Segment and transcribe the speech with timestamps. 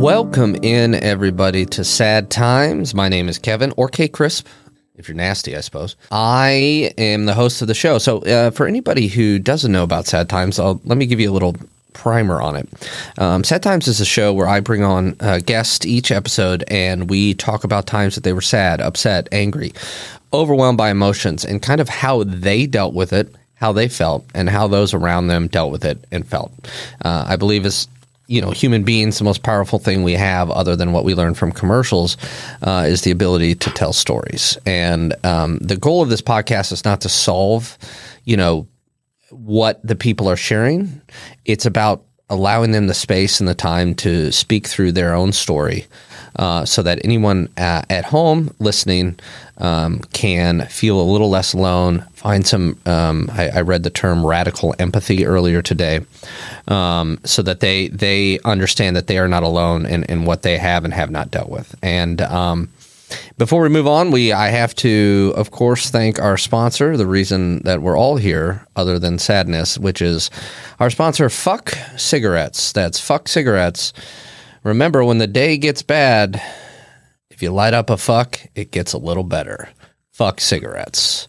[0.00, 2.94] Welcome in, everybody, to Sad Times.
[2.94, 4.46] My name is Kevin, or K Crisp,
[4.96, 5.94] if you're nasty, I suppose.
[6.10, 7.98] I am the host of the show.
[7.98, 11.30] So, uh, for anybody who doesn't know about Sad Times, I'll, let me give you
[11.30, 11.54] a little
[11.92, 12.68] primer on it.
[13.18, 17.10] Um, Sad Times is a show where I bring on uh, guests each episode and
[17.10, 19.74] we talk about times that they were sad, upset, angry,
[20.32, 24.48] overwhelmed by emotions, and kind of how they dealt with it, how they felt, and
[24.48, 26.50] how those around them dealt with it and felt.
[27.04, 27.86] Uh, I believe is
[28.30, 31.34] you know, human beings, the most powerful thing we have, other than what we learn
[31.34, 32.16] from commercials,
[32.62, 34.56] uh, is the ability to tell stories.
[34.64, 37.76] And um, the goal of this podcast is not to solve,
[38.24, 38.68] you know,
[39.30, 41.02] what the people are sharing.
[41.44, 45.88] It's about allowing them the space and the time to speak through their own story
[46.36, 49.18] uh, so that anyone uh, at home listening
[49.58, 52.78] um, can feel a little less alone, find some.
[52.86, 56.00] Um, I, I, read the term radical empathy earlier today,
[56.68, 60.56] um, so that they they understand that they are not alone in, in what they
[60.56, 61.74] have and have not dealt with.
[61.82, 62.70] And um,
[63.36, 67.60] before we move on, we I have to, of course, thank our sponsor, the reason
[67.64, 70.30] that we're all here, other than sadness, which is
[70.78, 72.72] our sponsor, Fuck Cigarettes.
[72.72, 73.92] That's Fuck Cigarettes.
[74.62, 76.40] Remember, when the day gets bad,
[77.30, 79.70] if you light up a fuck, it gets a little better.
[80.12, 81.28] Fuck cigarettes.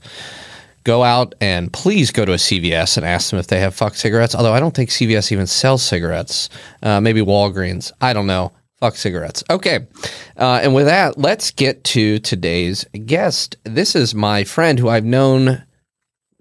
[0.84, 3.96] Go out and please go to a CVS and ask them if they have fuck
[3.96, 4.36] cigarettes.
[4.36, 6.50] Although I don't think CVS even sells cigarettes.
[6.82, 7.92] Uh, maybe Walgreens.
[8.02, 8.52] I don't know.
[8.80, 9.44] Fuck cigarettes.
[9.50, 9.88] Okay.
[10.36, 13.56] Uh, and with that, let's get to today's guest.
[13.64, 15.64] This is my friend who I've known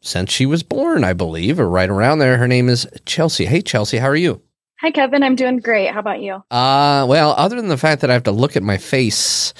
[0.02, 2.38] since she was born, I believe, or right around there.
[2.38, 3.44] Her name is Chelsea.
[3.44, 4.40] Hey, Chelsea, how are you?
[4.80, 5.22] Hi, Kevin.
[5.22, 5.90] I'm doing great.
[5.90, 6.42] How about you?
[6.50, 9.52] Uh, well, other than the fact that I have to look at my face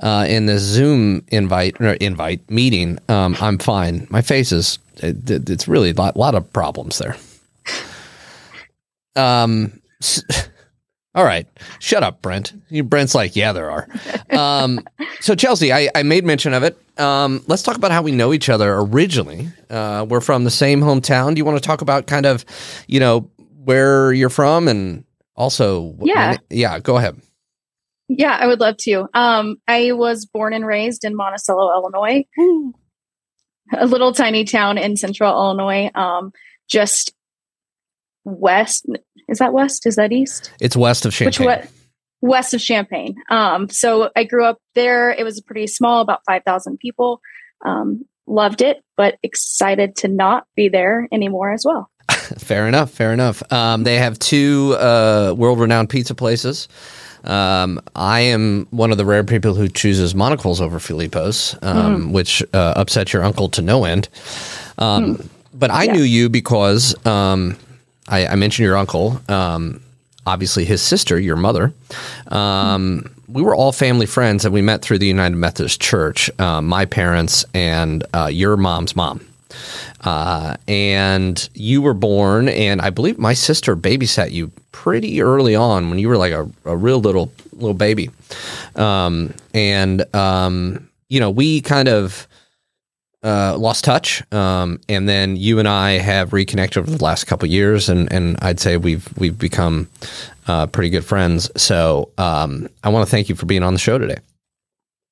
[0.00, 4.08] uh, in the Zoom invite invite meeting, um, I'm fine.
[4.10, 7.16] My face is it, it's really a lot, lot, of problems there.
[9.14, 9.80] Um.
[11.16, 11.46] All right,
[11.78, 12.52] shut up, Brent.
[12.88, 13.86] Brent's like, yeah, there are.
[14.30, 14.84] Um,
[15.20, 16.76] so Chelsea, I, I, made mention of it.
[16.98, 19.48] Um, let's talk about how we know each other originally.
[19.70, 21.32] Uh, we're from the same hometown.
[21.32, 22.44] Do you want to talk about kind of,
[22.88, 23.30] you know,
[23.64, 25.04] where you're from and
[25.36, 26.36] also yeah.
[26.50, 27.20] yeah go ahead.
[28.08, 29.06] Yeah i would love to.
[29.14, 32.24] Um i was born and raised in monticello illinois.
[33.76, 36.32] A little tiny town in central illinois um
[36.68, 37.14] just
[38.24, 38.86] west
[39.28, 39.86] is that west?
[39.86, 40.52] Is that east?
[40.60, 41.28] It's west of champaign.
[41.28, 41.68] Which, what
[42.20, 43.16] west of champaign.
[43.30, 45.10] Um so i grew up there.
[45.10, 47.20] It was pretty small about 5000 people.
[47.64, 51.90] Um loved it but excited to not be there anymore as well
[52.38, 52.90] fair enough.
[52.90, 53.42] Fair enough.
[53.52, 56.68] Um, they have two uh, world renowned pizza places.
[57.24, 62.12] Um, I am one of the rare people who chooses Monical's over Filippo's, um, mm.
[62.12, 64.08] which uh, upsets your uncle to no end.
[64.78, 65.26] Mm.
[65.54, 65.92] But I yeah.
[65.92, 67.56] knew you because um,
[68.08, 69.80] I, I, mentioned your uncle, um,
[70.26, 71.72] obviously his sister, your mother.
[72.30, 73.10] Mm.
[73.28, 76.30] We were all family friends, and we met through the United Methodist Church.
[76.38, 79.26] Uh, my parents and uh, your mom's mom.
[80.02, 85.88] Uh, and you were born, and I believe my sister babysat you pretty early on
[85.88, 88.10] when you were like a, a real little little baby.
[88.76, 92.26] Um, and um, you know, we kind of
[93.22, 97.48] uh, lost touch, um, and then you and I have reconnected over the last couple
[97.48, 99.88] years, and and I'd say we've we've become
[100.46, 101.50] uh, pretty good friends.
[101.56, 104.18] So um, I want to thank you for being on the show today.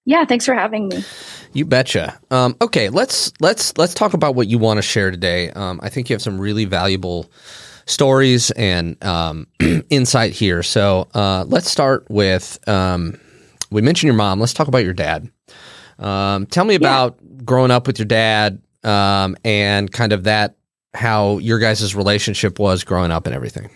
[0.05, 1.05] Yeah, thanks for having me.
[1.53, 2.19] You betcha.
[2.31, 5.51] Um, okay, let's let's let's talk about what you want to share today.
[5.51, 7.31] Um, I think you have some really valuable
[7.87, 9.47] stories and um,
[9.91, 10.63] insight here.
[10.63, 13.19] So uh, let's start with um,
[13.71, 14.41] we mentioned your mom.
[14.41, 15.31] Let's talk about your dad.
[15.99, 17.43] Um, tell me about yeah.
[17.45, 20.57] growing up with your dad um, and kind of that
[20.95, 23.71] how your guys' relationship was growing up and everything.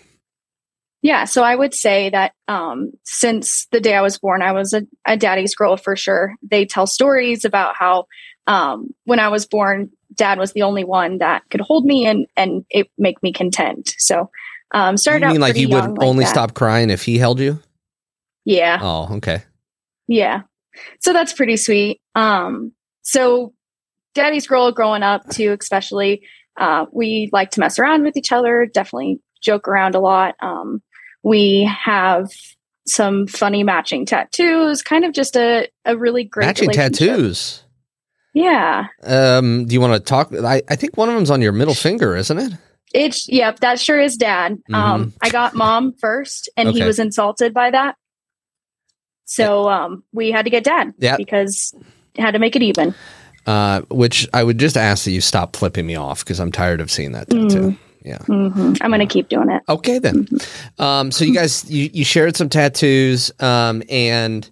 [1.07, 4.73] Yeah, so I would say that um, since the day I was born, I was
[4.73, 6.35] a, a, daddy's girl for sure.
[6.41, 8.07] They tell stories about how
[8.45, 12.27] um, when I was born, dad was the only one that could hold me and
[12.35, 13.95] and it make me content.
[13.99, 14.29] So
[14.73, 16.29] um, started you mean out like you would only that.
[16.29, 17.61] stop crying if he held you?
[18.43, 18.77] Yeah.
[18.81, 19.43] Oh, okay.
[20.09, 20.41] Yeah.
[20.99, 22.01] So that's pretty sweet.
[22.15, 22.73] Um,
[23.03, 23.53] so
[24.13, 26.27] daddy's girl growing up too, especially.
[26.57, 28.65] Uh, we like to mess around with each other.
[28.65, 30.35] Definitely joke around a lot.
[30.41, 30.81] Um,
[31.27, 32.31] we have
[32.87, 37.63] some funny matching tattoos, kind of just a, a really great matching tattoos.
[38.33, 38.85] Yeah.
[39.03, 40.33] Um, do you want to talk?
[40.33, 42.53] I, I think one of them's on your middle finger, isn't it?
[42.93, 44.53] It's yep, that sure is dad.
[44.53, 44.75] Mm-hmm.
[44.75, 46.79] Um, I got mom first, and okay.
[46.79, 47.95] he was insulted by that.
[49.25, 51.17] So um, we had to get dad yeah.
[51.17, 51.75] because
[52.15, 52.95] had to make it even.
[53.45, 56.79] Uh, which I would just ask that you stop flipping me off because I'm tired
[56.79, 57.71] of seeing that tattoo.
[57.71, 57.77] Mm.
[58.03, 58.19] Yeah.
[58.19, 59.63] hmm I'm going to keep doing it.
[59.67, 60.27] Okay then.
[60.79, 64.49] Um, so you guys you, you shared some tattoos, um, and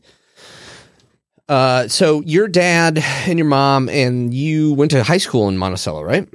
[1.47, 6.03] uh, so your dad and your mom and you went to high school in Monticello,
[6.03, 6.27] right?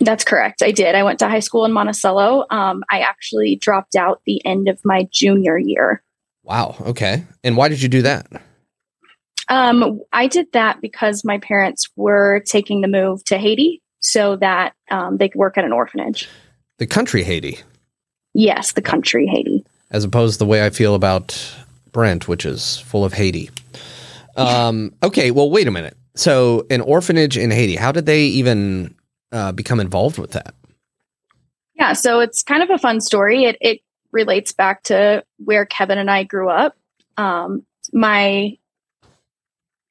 [0.00, 0.62] That's correct.
[0.62, 0.94] I did.
[0.94, 2.46] I went to high school in Monticello.
[2.50, 6.02] Um, I actually dropped out the end of my junior year.
[6.44, 6.76] Wow.
[6.80, 7.24] Okay.
[7.42, 8.28] And why did you do that?
[9.48, 14.74] Um, I did that because my parents were taking the move to Haiti so that
[14.90, 16.28] um, they could work at an orphanage.
[16.78, 17.58] The country Haiti,
[18.34, 19.64] Yes, the country Haiti.
[19.90, 21.54] as opposed to the way I feel about
[21.92, 23.50] Brent, which is full of Haiti.
[24.36, 25.30] Um, okay.
[25.32, 25.96] Well, wait a minute.
[26.14, 27.74] So an orphanage in Haiti.
[27.76, 28.94] How did they even
[29.32, 30.54] uh, become involved with that?
[31.74, 33.44] Yeah, so it's kind of a fun story.
[33.44, 33.80] It it
[34.12, 36.76] relates back to where Kevin and I grew up.
[37.16, 38.56] Um, my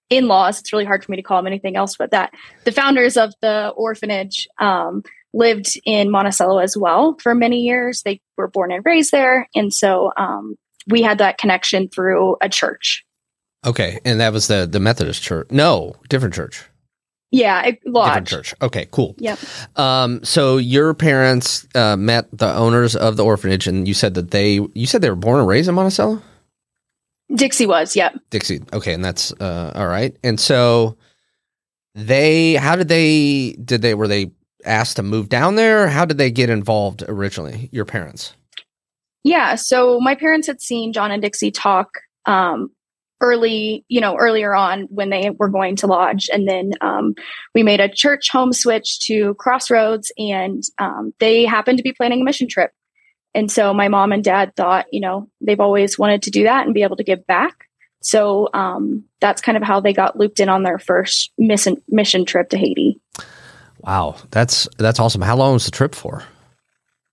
[0.09, 2.33] in-laws, it's really hard for me to call them anything else but that.
[2.63, 8.01] The founders of the orphanage um, lived in Monticello as well for many years.
[8.03, 10.55] They were born and raised there, and so um,
[10.87, 13.03] we had that connection through a church.
[13.65, 15.47] Okay, and that was the the Methodist church.
[15.51, 16.63] No, different church.
[17.29, 18.29] Yeah, it, Different lodge.
[18.29, 18.53] church.
[18.61, 19.13] Okay, cool.
[19.17, 19.37] Yep.
[19.75, 24.31] Um, so your parents uh, met the owners of the orphanage, and you said that
[24.31, 26.21] they you said they were born and raised in Monticello,
[27.33, 27.95] Dixie was.
[27.95, 28.15] Yep.
[28.29, 28.61] Dixie.
[28.73, 30.15] Okay, and that's uh, all right.
[30.23, 30.97] And so
[31.95, 34.31] they, how did they did they were they
[34.65, 35.87] asked to move down there?
[35.87, 37.69] How did they get involved originally?
[37.71, 38.33] Your parents.
[39.23, 39.55] Yeah.
[39.55, 41.89] So my parents had seen John and Dixie talk
[42.25, 42.69] um,
[43.19, 46.29] early, you know, earlier on when they were going to lodge.
[46.31, 47.15] And then um,
[47.53, 52.21] we made a church home switch to Crossroads, and um, they happened to be planning
[52.21, 52.71] a mission trip.
[53.37, 56.65] And so my mom and dad thought, you know, they've always wanted to do that
[56.65, 57.67] and be able to give back.
[58.01, 62.25] So um, that's kind of how they got looped in on their first mission mission
[62.25, 62.99] trip to Haiti.
[63.81, 65.21] Wow, that's that's awesome.
[65.21, 66.23] How long was the trip for?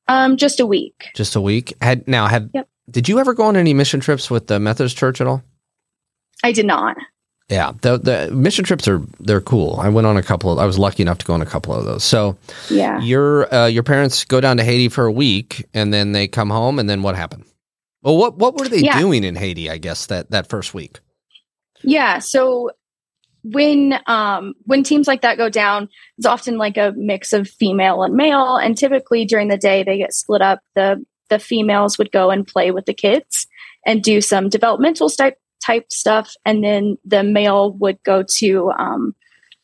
[0.08, 1.08] Um, just a week.
[1.14, 1.74] Just a week.
[1.82, 2.68] Had now had Yep.
[2.90, 5.42] did you ever go on any mission trips with the Methodist Church at all?
[6.42, 6.96] I did not.
[7.50, 9.78] Yeah, the the mission trips are they're cool.
[9.78, 10.58] I went on a couple of.
[10.58, 12.02] I was lucky enough to go on a couple of those.
[12.02, 12.38] So
[12.70, 13.00] Yeah.
[13.00, 16.48] your uh, your parents go down to Haiti for a week, and then they come
[16.48, 17.44] home, and then what happened?
[18.02, 18.98] Well, what what were they Yeah.
[18.98, 19.68] doing in Haiti?
[19.68, 21.00] I guess that that first week.
[21.82, 22.18] Yeah.
[22.20, 22.70] So
[23.42, 28.02] when um when teams like that go down, it's often like a mix of female
[28.04, 28.56] and male.
[28.56, 30.60] And typically during the day they get split up.
[30.74, 33.46] The the females would go and play with the kids
[33.86, 36.34] and do some developmental type type stuff.
[36.44, 39.14] And then the male would go to um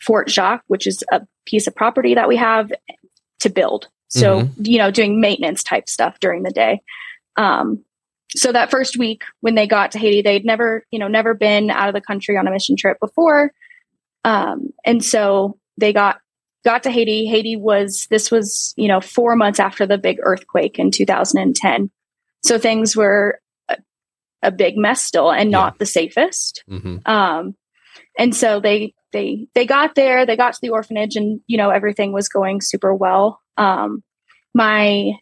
[0.00, 2.72] Fort Jacques, which is a piece of property that we have
[3.40, 3.88] to build.
[4.08, 6.82] So, you know, doing maintenance type stuff during the day.
[7.36, 7.84] Um,
[8.34, 11.70] so that first week when they got to Haiti, they'd never, you know, never been
[11.70, 13.52] out of the country on a mission trip before.
[14.24, 16.20] Um, and so they got
[16.64, 17.26] got to Haiti.
[17.26, 21.90] Haiti was this was, you know, four months after the big earthquake in 2010.
[22.42, 23.40] So things were
[24.42, 26.64] a, big mess still and not the safest.
[26.68, 27.54] hmm Um,
[28.18, 31.70] and so they they they got there, they got to the orphanage, and you know
[31.70, 33.40] everything was going super well.
[33.56, 34.02] Um,
[34.54, 35.12] my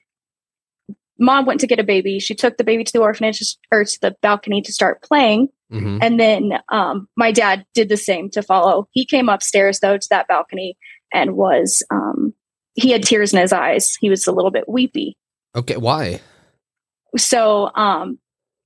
[1.19, 2.19] mom went to get a baby.
[2.19, 5.99] She took the baby to the orphanage or to the balcony to start playing, hmm
[6.00, 8.88] and then um, my dad did the same to follow.
[8.93, 10.76] He came upstairs though to that balcony
[11.12, 12.35] and was um,
[12.75, 13.96] he had tears in his eyes.
[14.01, 15.17] He was a little bit weepy
[15.56, 16.20] Okay, why?
[17.17, 18.19] so um,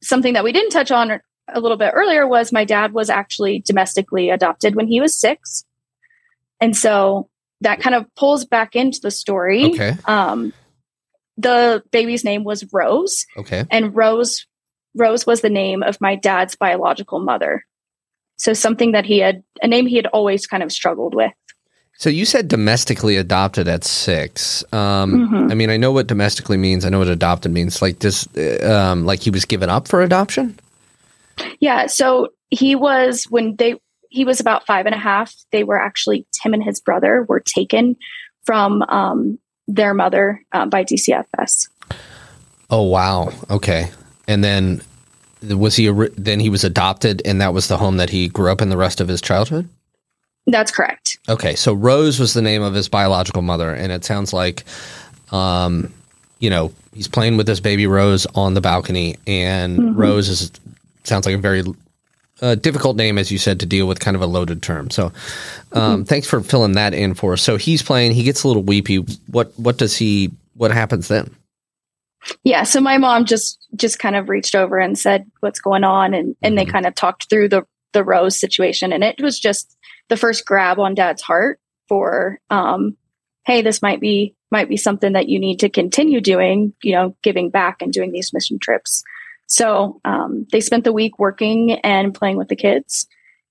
[0.03, 3.61] something that we didn't touch on a little bit earlier was my dad was actually
[3.61, 5.65] domestically adopted when he was six.
[6.61, 7.29] And so
[7.61, 9.65] that kind of pulls back into the story.
[9.67, 10.53] Okay, um,
[11.37, 13.27] the baby's name was rose.
[13.37, 14.47] Okay, and rose
[14.95, 17.65] rose was the name of my dad's biological mother.
[18.37, 21.33] So something that he had a name he had always kind of struggled with
[21.99, 24.65] So you said domestically adopted at six.
[24.73, 25.53] Um, Mhm.
[25.53, 26.85] I mean, I know what domestically means.
[26.85, 27.81] I know what adopted means.
[27.81, 30.59] Like this, uh, um, like he was given up for adoption.
[31.61, 33.77] Yeah, so he was when they
[34.11, 35.33] he was about five and a half.
[35.53, 37.97] They were actually Tim and his brother were taken
[38.45, 41.69] from um, their mother uh, by DCFS.
[42.69, 43.31] Oh wow.
[43.49, 43.91] Okay.
[44.29, 44.83] And then
[45.43, 45.87] was he?
[45.87, 48.69] a- Then he was adopted, and that was the home that he grew up in
[48.71, 49.69] the rest of his childhood.
[50.47, 51.19] That's correct.
[51.29, 54.65] Okay, so Rose was the name of his biological mother, and it sounds like,
[55.31, 55.93] um,
[56.41, 59.97] you know, he's playing with this baby Rose on the balcony, and Mhm.
[59.97, 60.51] Rose is
[61.05, 61.63] sounds like a very
[62.41, 64.91] uh, difficult name, as you said, to deal with, kind of a loaded term.
[64.91, 65.13] So,
[65.73, 67.43] um, thanks for filling that in for us.
[67.43, 68.97] So he's playing, he gets a little weepy.
[69.31, 70.33] What what does he?
[70.57, 71.31] What happens then?
[72.43, 76.15] Yeah, so my mom just just kind of reached over and said, "What's going on?"
[76.15, 76.73] and and they Mhm.
[76.73, 79.77] kind of talked through the the Rose situation, and it was just
[80.13, 82.99] the first grab on Dad's heart for um
[83.47, 87.17] hey, this might be might be something that you need to continue doing, you know,
[87.23, 89.03] giving back and doing these mission trips.
[89.47, 93.07] So um, they spent the week working and playing with the kids,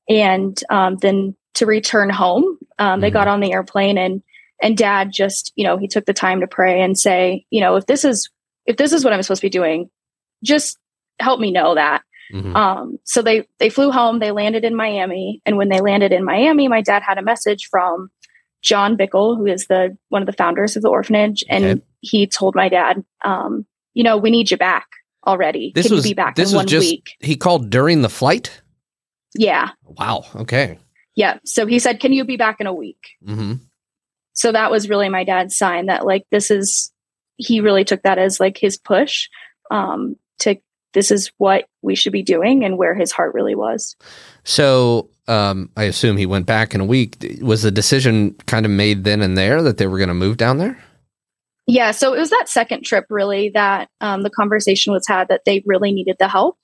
[0.07, 3.13] and um, then to return home, um, they Mm-hmm.
[3.13, 4.21] got on the airplane and
[4.61, 7.75] and Dad just you know he took the time to pray and say, you know,
[7.75, 8.29] if this is
[8.67, 9.89] if this is what I'm supposed to be doing,
[10.43, 10.77] just
[11.19, 12.03] help me know that.
[12.31, 12.55] Mhm.
[12.55, 14.19] Um, so they they flew home.
[14.19, 17.67] They landed in Miami, and when they landed in Miami, my dad had a message
[17.69, 18.09] from
[18.61, 21.81] John Bickle, who is the one of the founders of the orphanage, and Okay.
[22.01, 24.87] he told my dad, um, "You know, we need you back
[25.27, 25.71] already.
[25.75, 28.01] This Can was you be back this in was one just week?" he called during
[28.01, 28.61] the flight.
[29.33, 30.25] Yeah, Wow.
[30.35, 30.77] Okay.
[31.15, 31.39] yeah.
[31.45, 33.53] So he said, "Can you be back in a week?" hmm
[34.33, 36.91] So that was really my dad's sign that like this is
[37.37, 39.27] he really took that as like his push
[39.71, 40.57] um, to
[40.93, 43.95] this is what we should be doing and where his heart really was.
[44.43, 47.25] So um, I assume he went back in a week.
[47.41, 50.37] Was the decision kind of made then and there that they were going to move
[50.37, 50.77] down there?
[51.67, 55.41] Yeah, so it was that second trip really that um, the conversation was had that
[55.45, 56.57] they really needed the help,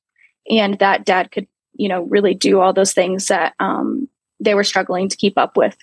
[0.49, 4.63] and that dad could, you know, really do all those things that um, they were
[4.63, 5.77] struggling to keep up with.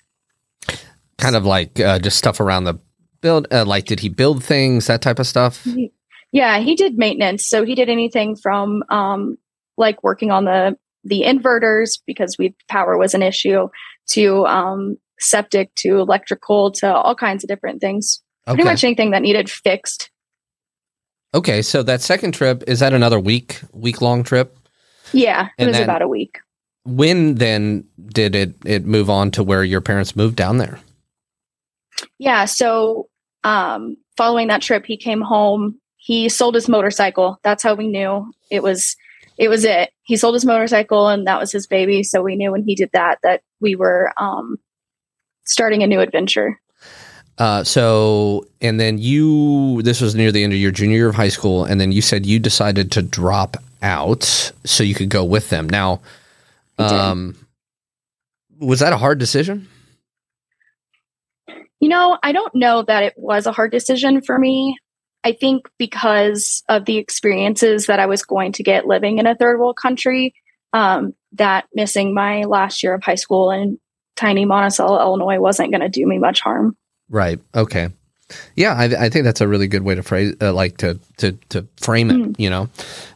[1.17, 2.77] Kind of like uh, just stuff around the
[3.21, 3.47] build.
[3.51, 4.87] Uh, like, did he build things?
[4.87, 5.65] That type of stuff.
[6.35, 9.37] Yeah, he did maintenance, so he did anything from um,
[9.77, 13.69] like working on the the inverters because we power was an issue,
[14.09, 18.21] to um, septic, to electrical, to all kinds of different things.
[18.49, 18.55] Okay.
[18.55, 20.11] Pretty much anything that needed fixed.
[21.33, 21.61] Okay.
[21.61, 24.59] So that second trip is that another week week long trip?
[25.13, 26.39] Yeah, it was then- about a week.
[26.83, 30.81] When then did it it move on to where your parents moved down there?
[32.19, 32.43] Yeah.
[32.43, 33.07] So
[33.45, 35.79] um, following that trip, he came home.
[36.05, 37.39] He sold his motorcycle.
[37.41, 38.95] That's how we knew it was.
[39.39, 39.89] It was it.
[40.03, 42.03] He sold his motorcycle, and that was his baby.
[42.03, 44.57] So we knew when he did that that we were um,
[45.45, 46.61] starting a new adventure.
[47.39, 51.15] Uh, so, and then you, this was near the end of your junior year of
[51.15, 55.23] high school, and then you said you decided to drop out so you could go
[55.23, 55.67] with them.
[55.67, 56.01] Now,
[56.77, 57.35] um,
[58.59, 59.67] was that a hard decision?
[61.79, 64.77] You know, I don't know that it was a hard decision for me.
[65.25, 69.35] I think because of the experiences that I was going to get living in a
[69.35, 70.35] third world country,
[70.71, 73.79] um, that missing my last year of high school in
[74.15, 76.77] tiny Monticello, Illinois, wasn't going to do me much harm.
[77.09, 77.39] Right.
[77.55, 77.89] Okay.
[78.55, 81.33] Yeah, I, I think that's a really good way to phrase, uh, like to to
[81.49, 82.39] to frame it.
[82.39, 82.69] You know.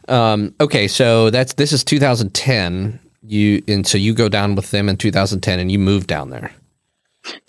[0.08, 3.00] Um, okay, so that's this is 2010.
[3.22, 6.52] You and so you go down with them in 2010, and you move down there.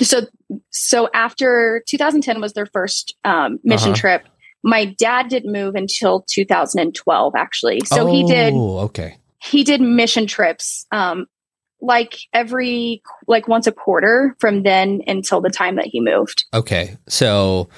[0.01, 0.21] so
[0.71, 3.95] so after 2010 was their first um, mission Uh-huh.
[4.01, 4.27] trip
[4.63, 9.17] my dad didn't move until 2012 actually so he did Oh, okay.
[9.41, 11.25] he did mission trips um,
[11.81, 16.97] like every like once a quarter from then until the time that he moved Okay.
[17.07, 17.69] So,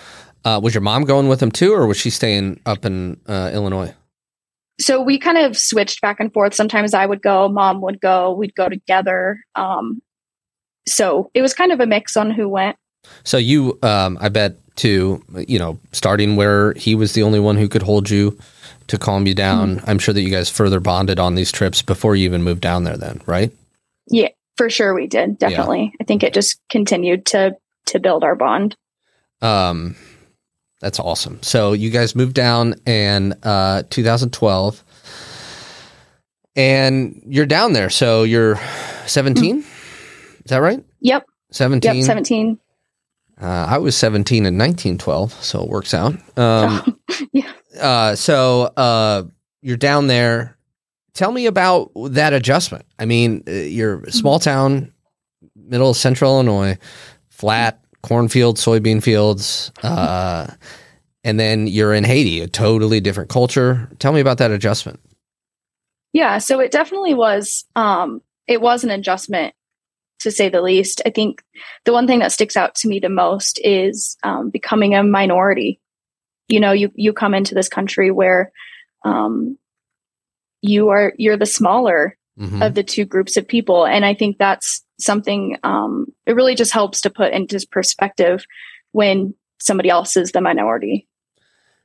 [0.46, 3.52] uh, was your mom going with him too, or was she staying up in uh,
[3.54, 3.94] Illinois?
[4.82, 8.34] so we kind of switched back and forth sometimes i would go mom would go
[8.34, 10.02] we'd go together um,
[10.88, 12.76] so it was kind of a mix on who went
[13.24, 17.58] So you, um, I bet too, you know, starting where he was the only one
[17.58, 18.38] who could hold you
[18.88, 19.82] to calm you down.
[19.88, 22.84] I'm sure that you guys further bonded on these trips before you even moved down
[22.84, 22.98] there.
[22.98, 23.52] Then, right?
[24.08, 24.28] yeah
[24.58, 28.76] for sure we did definitely i think it just continued to to build our bond
[29.42, 29.96] Um,
[30.82, 31.42] that's awesome.
[31.42, 34.84] So you guys moved down in uh, 2012,
[36.58, 37.90] and you're down there.
[37.90, 38.60] So you're
[39.06, 39.60] 17.
[39.60, 39.66] Is
[40.48, 40.84] that right?
[41.00, 41.96] yep 17.
[41.96, 42.60] yep 17
[43.42, 46.16] Uh, I was 17 in 1912, so it works out.
[46.38, 47.00] Um,
[47.32, 47.52] Yeah.
[47.80, 49.24] Uh, so uh,
[49.62, 50.58] you're down there.
[51.14, 52.86] Tell me about that adjustment.
[52.98, 54.92] I mean, uh, you're small town,
[55.56, 56.78] middle of central Illinois,
[57.30, 60.48] flat cornfield, soybean fields, uh,
[61.24, 63.90] and then you're in Haiti, a totally different culture.
[64.00, 65.00] Tell me about that adjustment.
[66.14, 69.56] Yeah, so it definitely was um it was an adjustment
[70.20, 71.02] to say the least.
[71.06, 71.44] I think
[71.86, 75.80] the one thing that sticks out to me the most is um, becoming a minority.
[76.48, 78.52] You know, you you come into this country where
[79.06, 79.58] um,
[80.62, 82.66] you are you're the smaller Mhm.
[82.66, 85.58] of the two groups of people, and I think that's something.
[85.62, 88.44] Um, it really just helps to put into perspective
[88.92, 91.08] when somebody else is the minority.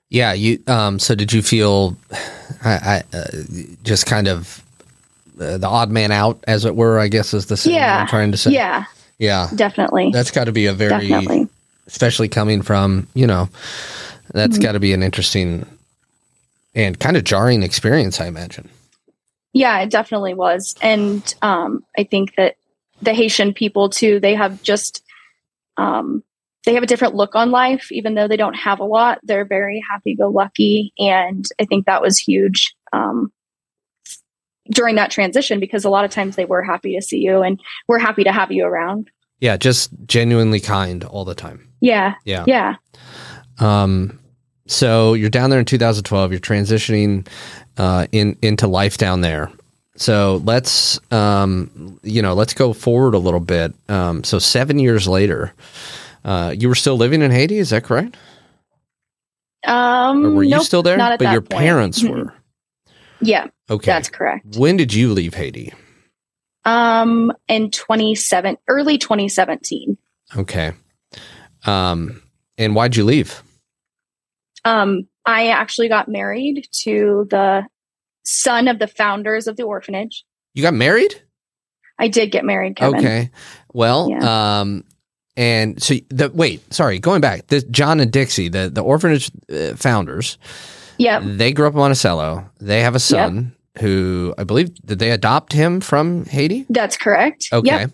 [0.09, 0.63] Yeah, you.
[0.67, 1.99] Um, so did you feel,
[2.65, 3.27] I, I uh,
[3.83, 4.65] just kind of
[5.39, 6.99] the odd man out, as it were?
[6.99, 8.01] I guess is the saying Yeah.
[8.01, 8.53] I'm trying to say.
[8.53, 8.85] Yeah,
[9.19, 9.49] yeah.
[9.55, 11.49] definitely, That's got to be a very, definitely.
[11.87, 13.49] especially coming from you know,
[14.33, 14.63] that's Mhm.
[14.63, 15.65] got to be an interesting
[16.75, 18.69] and kind of jarring experience, I imagine.
[19.55, 20.75] Yeah, it definitely was.
[20.83, 22.57] And um, I think that
[23.01, 25.03] the Haitian people too, they have just
[25.77, 26.23] um,
[26.67, 29.19] they have a different look on life, even though they don't have a lot.
[29.23, 30.93] They're very happy go lucky.
[30.99, 33.33] And I think that was huge um,
[34.71, 37.61] during that transition because a lot of times they were happy to see you and
[37.87, 39.11] we're happy to have you around.
[39.41, 41.69] Yeah, just genuinely kind all the time.
[41.81, 42.15] Yeah.
[42.25, 42.45] Yeah.
[42.47, 42.75] Yeah.
[43.59, 44.19] Um,
[44.67, 46.33] so you're down there in 2012.
[46.33, 47.27] You're transitioning
[47.77, 49.51] uh, in into life down there.
[49.97, 53.75] So let's um, you know let's go forward a little bit.
[53.89, 55.53] Um, so seven years later,
[56.25, 57.59] uh, you were still living in Haiti.
[57.59, 58.17] Is that correct?
[59.67, 60.97] Um, Or were you nope, still there?
[60.97, 61.61] But your point.
[61.61, 62.33] parents were.
[63.21, 63.87] Yeah, Okay.
[63.91, 64.57] that's correct.
[64.57, 65.73] when did you leave Haiti?
[66.65, 69.97] Um, in 27, early 2017.
[70.37, 70.73] Okay.
[71.65, 72.23] Um,
[72.59, 73.43] and why'd you leave?
[74.65, 77.67] Um, I actually got married to the
[78.25, 80.25] son of the founders of the orphanage.
[80.55, 81.23] You got married?
[81.99, 82.99] I did get married, Kevin.
[83.01, 83.31] Okay.
[83.73, 84.85] Well, um,
[85.37, 89.75] and so the wait, sorry, going back, the John and Dixie, the the orphanage uh,
[89.77, 90.37] founders,
[90.99, 91.23] Yep.
[91.25, 92.51] they grew up in Monticello.
[92.61, 96.67] They have a son who I believe did they adopt him from Haiti?
[96.69, 97.49] That's correct.
[97.53, 97.87] Okay.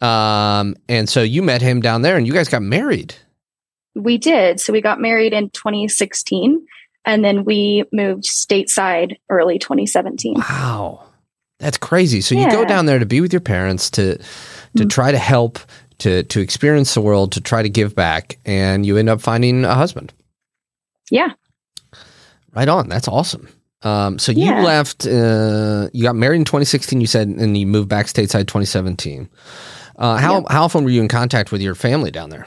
[0.00, 0.02] Yep.
[0.02, 3.14] Um, and so you met him down there, and you guys got married.
[3.94, 4.60] We did.
[4.60, 6.64] So we got married in 2016
[7.04, 10.34] and then we moved stateside early 2017.
[10.38, 11.04] Wow,
[11.58, 12.20] that's crazy.
[12.20, 14.16] So you go down there to be with your parents to
[14.76, 14.90] to Mm.
[14.90, 15.58] try to help
[15.98, 19.64] to to experience the world to try to give back, and you end up finding
[19.64, 20.12] a husband.
[21.10, 21.30] Yeah.
[22.54, 22.88] Right on.
[22.88, 23.48] That's awesome.
[23.82, 24.62] Um, so you Yeah.
[24.62, 25.06] left.
[25.06, 27.00] Uh, you got married in 2016.
[27.00, 29.28] You said, and you moved back stateside 2017.
[29.96, 30.44] Uh, how Yep.
[30.50, 32.46] how often were you in contact with your family down there?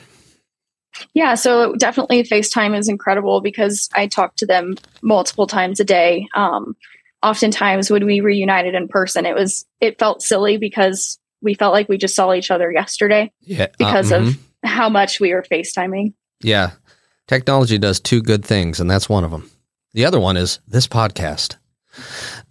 [1.15, 6.27] Yeah, so definitely FaceTime is incredible because I talk to them multiple times a day.
[6.35, 6.75] Um,
[7.23, 11.89] oftentimes when we reunited in person, it was it felt silly because we felt like
[11.89, 14.37] we just saw each other yesterday Yeah, because uh, of mhm.
[14.63, 16.13] how much we were FaceTiming.
[16.41, 16.71] yeah.
[17.27, 19.49] Technology does two good things, and that's one of them.
[19.93, 21.57] The other one is this podcast.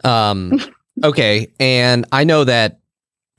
[0.05, 0.61] Um,
[1.05, 2.81] okay, and I know that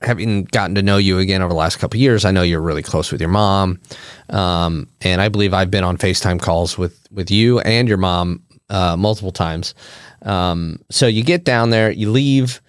[0.02, 2.60] having gotten to know you again over the last couple of years, I know you're
[2.60, 3.80] really close with your mom,
[4.28, 8.42] um, and I believe I've been on Facetime calls with with you and your mom
[8.68, 9.74] uh, multiple times.
[10.22, 12.60] Um, so you get down there, you leave,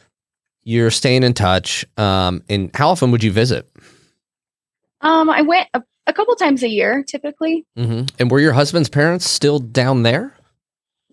[0.64, 1.86] you're staying in touch.
[1.98, 3.70] Um, and how often would you visit?
[5.02, 7.66] Um, I went a, a couple times a year typically.
[7.78, 10.35] hmm And were your husband's parents still down there?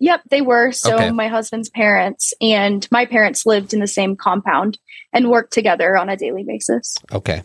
[0.03, 0.73] Yep, they were.
[0.73, 1.11] So Okay.
[1.11, 4.77] my husband's parents and my parents lived in the same compound
[5.13, 6.97] and worked together on a daily basis.
[7.13, 7.41] Okay.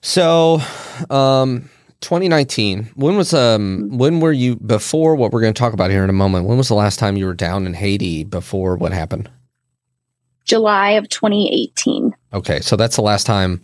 [0.00, 0.62] So,
[1.10, 1.68] um,
[2.00, 2.88] 2019.
[2.94, 6.08] When was um when were you before what we're going to talk about here in
[6.08, 6.46] a moment?
[6.46, 9.28] When was the last time you were down in Haiti before what happened?
[10.46, 12.16] July of 2018.
[12.32, 13.60] Okay, so that's the last time.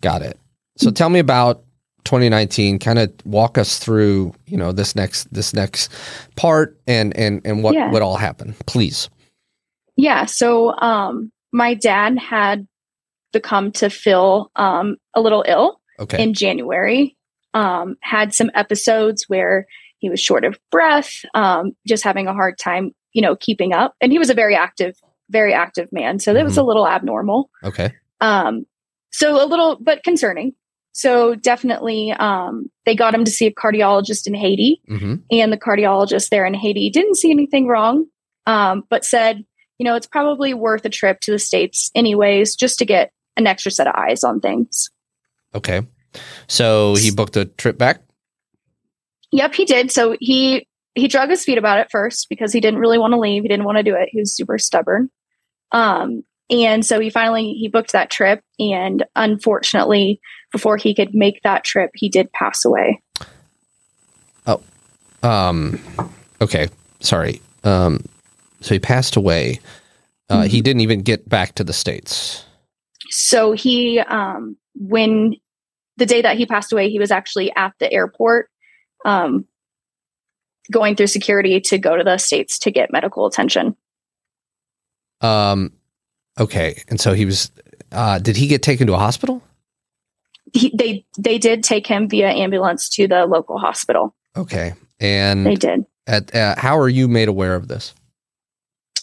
[0.00, 0.38] Got it.
[0.78, 1.62] So tell me about
[2.04, 2.78] 2019.
[2.78, 5.90] Kind of walk us through, you know, this next this next
[6.36, 7.90] part and and and what Yeah.
[7.90, 9.08] what all happened, please.
[9.96, 10.24] Yeah.
[10.26, 12.66] So um, my dad had
[13.32, 16.22] become to feel um, a little ill Okay.
[16.22, 17.16] in January.
[17.54, 19.66] Um, had some episodes where
[19.98, 23.94] he was short of breath, um, just having a hard time, you know, keeping up.
[24.00, 24.96] And he was a very active,
[25.30, 26.18] very active man.
[26.18, 27.48] So that was a little abnormal.
[27.62, 27.92] okay.
[28.20, 28.66] Um,
[29.12, 30.54] so a little, but concerning.
[30.96, 35.58] So definitely, um, they got him to see a cardiologist in Haiti, hmm and the
[35.58, 38.06] cardiologist there in Haiti didn't see anything wrong,
[38.46, 39.44] um, but said,
[39.78, 43.48] you know, it's probably worth a trip to the states, anyways, just to get an
[43.48, 44.88] extra set of eyes on things.
[45.52, 45.82] Okay.
[46.46, 48.00] So he booked a trip back.
[49.32, 49.90] Yep, he did.
[49.90, 53.18] So he he drug his feet about it first because he didn't really want to
[53.18, 53.42] leave.
[53.42, 54.10] He didn't want to do it.
[54.12, 55.10] He was super stubborn.
[55.72, 60.20] Um, and so he finally he booked that trip, and unfortunately,
[60.54, 63.02] before he could make that trip, he did pass away.
[64.46, 64.62] Oh,
[65.24, 65.80] um,
[66.40, 66.68] okay,
[67.00, 67.42] sorry.
[67.64, 68.04] Um,
[68.60, 69.58] so he passed away.
[70.30, 72.44] Uh, He didn't even get back to the states.
[73.10, 75.34] So he, um, when
[75.96, 78.48] the day that he passed away, he was actually at the airport,
[79.04, 79.46] um,
[80.70, 83.76] going through security to go to the states to get medical attention.
[85.20, 85.72] Um,
[86.38, 87.50] okay, and so he was.
[87.90, 89.42] Uh, did he get taken to a hospital?
[90.54, 94.14] He, they they did take him via ambulance to the local hospital.
[94.36, 95.84] Okay, and They did.
[96.06, 97.92] at uh, how are you made aware of this?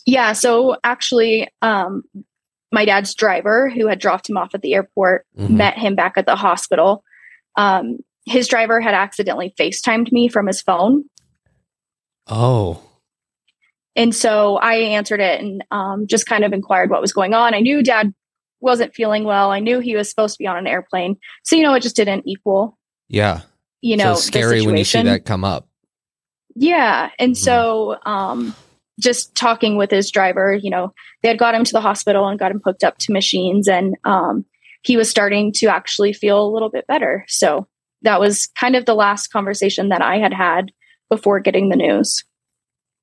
[0.05, 0.31] Yeah.
[0.33, 2.03] So actually, um,
[2.71, 5.49] my dad's driver, who had dropped him off at the airport, Mhm.
[5.51, 7.03] met him back at the hospital.
[7.57, 11.03] Um, his driver had accidentally FaceTimed me from his phone.
[12.27, 12.81] Oh,
[13.95, 17.53] And so I answered it and um, just kind of inquired what was going on.
[17.53, 18.13] I knew dad
[18.61, 19.51] wasn't feeling well.
[19.51, 21.17] I knew he was supposed to be on an airplane.
[21.43, 22.77] So, you know, it just didn't equal.
[23.09, 23.41] yeah.
[23.81, 25.67] you know, so scary when you see that come up.
[26.55, 27.09] Yeah.
[27.19, 27.43] And mm-hmm.
[27.43, 28.55] so, um,
[28.99, 32.37] just talking with his driver, you know, they had got him to the hospital and
[32.37, 34.45] got him hooked up to machines and, um,
[34.83, 37.23] he was starting to actually feel a little bit better.
[37.27, 37.67] So
[38.01, 40.71] that was kind of the last conversation that I had had
[41.09, 42.23] before getting the news.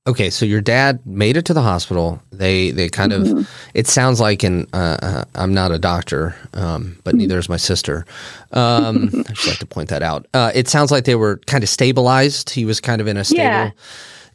[0.08, 2.22] Okay, so your dad made it to the hospital.
[2.32, 3.38] They they kind mm-hmm.
[3.40, 7.18] of it sounds like, and uh, uh, I'm not a doctor, um, but mm-hmm.
[7.18, 8.06] neither is my sister.
[8.50, 10.26] Um, I just like to point that out.
[10.32, 12.48] Uh, it sounds like they were kind of stabilized.
[12.48, 13.70] He was kind of in a stable, yeah.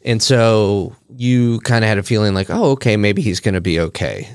[0.04, 3.60] and so you kind of had a feeling like, oh, okay, maybe he's going to
[3.60, 4.28] be okay.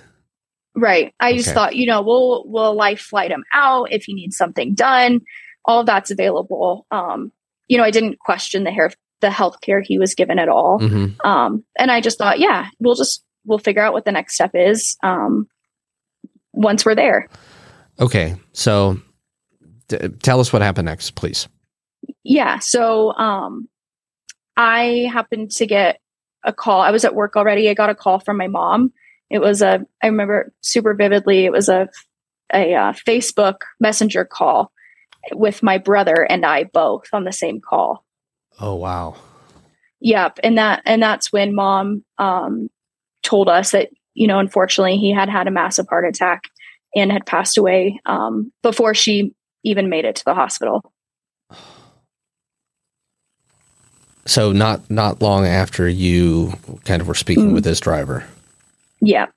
[0.75, 1.13] Right.
[1.21, 1.37] I okay.
[1.37, 5.21] just thought, you know, we'll we'll life flight him out if he needs something done.
[5.63, 6.85] All that's available.
[6.91, 7.31] Um,
[7.69, 8.91] you know, I didn't question the hair
[9.21, 10.79] the health care he was given at all.
[10.79, 11.25] Mm-hmm.
[11.27, 14.51] Um, and I just thought, yeah, we'll just we'll figure out what the next step
[14.53, 15.47] is um,
[16.53, 17.27] once we're there.
[17.99, 18.99] Okay, so
[19.87, 21.47] d- tell us what happened next, please.
[22.23, 23.67] Yeah, so um,
[24.55, 25.99] I happened to get
[26.43, 26.81] a call.
[26.81, 27.69] I was at work already.
[27.69, 28.93] I got a call from my mom.
[29.29, 31.45] It was a I remember super vividly.
[31.45, 31.89] It was a
[32.53, 34.71] a uh, Facebook Messenger call
[35.33, 38.05] with my brother and I both on the same call.
[38.59, 39.15] Oh wow.
[40.01, 42.69] Yep, and that and that's when mom um,
[43.23, 46.43] told us that you know unfortunately he had had a massive heart attack
[46.95, 50.91] and had passed away um, before she even made it to the hospital.
[54.25, 56.53] So not not long after you
[56.85, 57.53] kind of were speaking mm.
[57.53, 58.25] with this driver.
[59.01, 59.27] Yeah,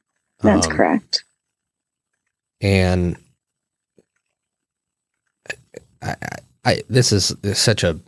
[0.40, 1.24] that's um, correct.
[2.60, 3.16] And
[5.48, 5.54] I,
[6.02, 6.16] I,
[6.64, 7.98] I, this is such a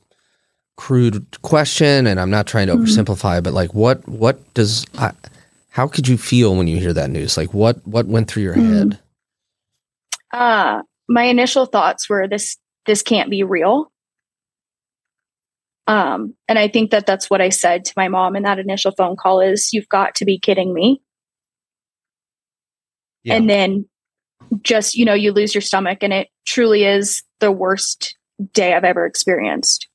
[0.76, 2.84] crude question and I'm not trying to mm-hmm.
[2.84, 5.12] oversimplify, but like what what does I,
[5.70, 7.36] how could you feel when you hear that news?
[7.36, 8.74] Like what what went through your mm-hmm.
[8.74, 8.98] head?
[10.32, 12.56] Uh my initial thoughts were this
[12.86, 13.92] this can't be real.
[15.86, 18.92] Um and I think that that's what I said to my mom in that initial
[18.92, 21.00] phone call is you've got to be kidding me.
[23.22, 23.34] Yeah.
[23.34, 23.88] And then
[24.62, 28.16] just you know you lose your stomach and it truly is the worst
[28.52, 29.88] day I've ever experienced.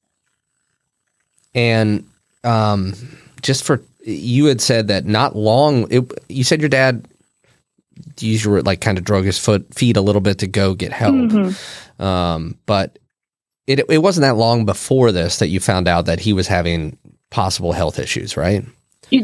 [1.55, 2.07] And
[2.43, 2.93] um,
[3.41, 5.91] just for you had said that not long.
[5.91, 7.07] It, you said your dad
[8.19, 10.91] used your like kind of drug his foot feet a little bit to go get
[10.91, 11.15] help.
[11.15, 12.03] Mm-hmm.
[12.03, 12.97] Um, but
[13.67, 16.97] it it wasn't that long before this that you found out that he was having
[17.29, 18.65] possible health issues, right?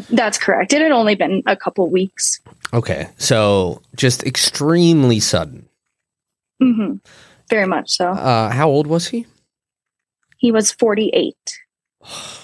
[0.09, 0.73] That's correct.
[0.73, 2.39] It had only been a couple weeks.
[2.73, 5.69] Okay, so just extremely sudden.
[6.61, 6.95] Mm-hmm.
[7.49, 8.09] Very much so.
[8.09, 9.25] Uh, how old was he?
[10.37, 11.59] He was forty-eight.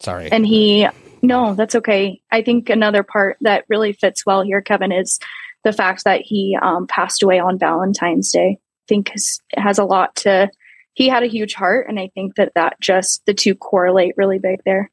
[0.00, 0.30] Sorry.
[0.30, 0.86] And he,
[1.22, 2.20] no, that's okay.
[2.30, 5.18] I think another part that really fits well here, Kevin, is
[5.64, 8.58] the fact that he um, passed away on Valentine's Day.
[8.58, 10.50] I think has, has a lot to,
[10.94, 11.88] he had a huge heart.
[11.88, 14.90] And I think that that just, the two correlate really big there.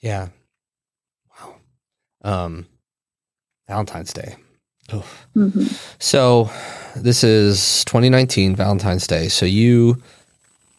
[0.00, 0.28] Yeah.
[1.38, 1.56] Wow.
[2.22, 2.66] Um,
[3.68, 4.36] Valentine's Day.
[4.98, 5.64] Mm-hmm.
[5.98, 6.50] So
[6.96, 9.28] this is 2019 Valentine's Day.
[9.28, 10.02] So you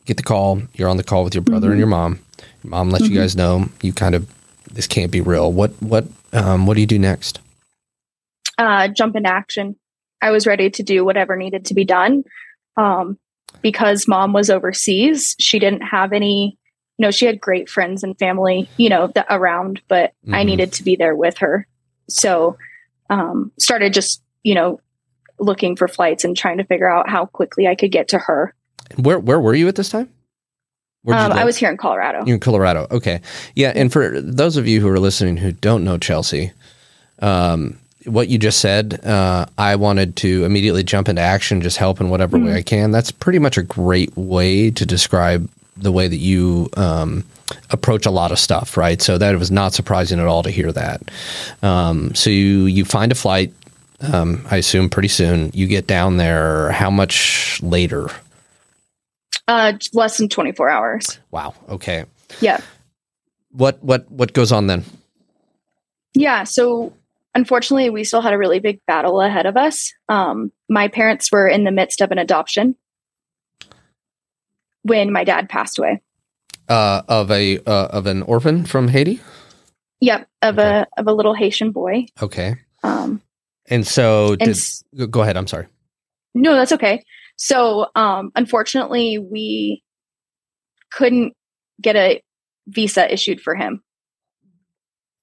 [0.05, 0.61] get the call.
[0.73, 1.71] You're on the call with your brother mm-hmm.
[1.71, 2.19] and your mom.
[2.63, 3.13] Your mom lets mm-hmm.
[3.13, 4.29] you guys know you kind of
[4.71, 5.51] this can't be real.
[5.51, 7.39] What what um, what do you do next?
[8.57, 9.75] Uh, jump into action.
[10.21, 12.23] I was ready to do whatever needed to be done.
[12.77, 13.17] Um,
[13.61, 16.57] because mom was overseas, she didn't have any.
[16.97, 20.45] You know, she had great friends and family, you know, around, but I mm-hmm.
[20.45, 21.65] needed to be there with her.
[22.07, 22.57] So
[23.11, 24.79] um, started just you know
[25.37, 28.55] looking for flights and trying to figure out how quickly I could get to her.
[28.95, 30.09] Where where were you at this time?
[31.07, 32.23] Um, I was here in Colorado.
[32.25, 33.21] You're in Colorado, okay,
[33.55, 33.71] yeah.
[33.75, 36.51] And for those of you who are listening who don't know Chelsea,
[37.19, 42.01] um, what you just said, uh, I wanted to immediately jump into action, just help
[42.01, 42.47] in whatever mm-hmm.
[42.47, 42.91] way I can.
[42.91, 47.23] That's pretty much a great way to describe the way that you um,
[47.69, 49.01] approach a lot of stuff, right?
[49.01, 51.01] So that was not surprising at all to hear that.
[51.61, 53.53] Um, so you you find a flight.
[54.01, 56.71] Um, I assume pretty soon you get down there.
[56.71, 58.07] How much later?
[59.47, 61.19] Uh, less than twenty four hours.
[61.31, 61.53] Wow.
[61.69, 62.05] Okay.
[62.39, 62.61] Yeah.
[63.51, 64.83] What what what goes on then?
[66.13, 66.43] Yeah.
[66.43, 66.93] So
[67.35, 69.93] unfortunately, we still had a really big battle ahead of us.
[70.09, 72.75] Um, my parents were in the midst of an adoption
[74.83, 76.01] when my dad passed away
[76.67, 79.19] uh, of a uh, of an orphan from Haiti.
[79.99, 80.67] Yep, of okay.
[80.67, 82.05] a of a little Haitian boy.
[82.21, 82.55] Okay.
[82.83, 83.21] Um,
[83.67, 84.57] and so, did,
[84.97, 85.37] and, go ahead.
[85.37, 85.67] I'm sorry.
[86.33, 87.03] No, that's okay.
[87.35, 89.83] So, um, unfortunately, we
[90.91, 91.33] couldn't
[91.81, 92.21] get a
[92.67, 93.83] visa issued for him,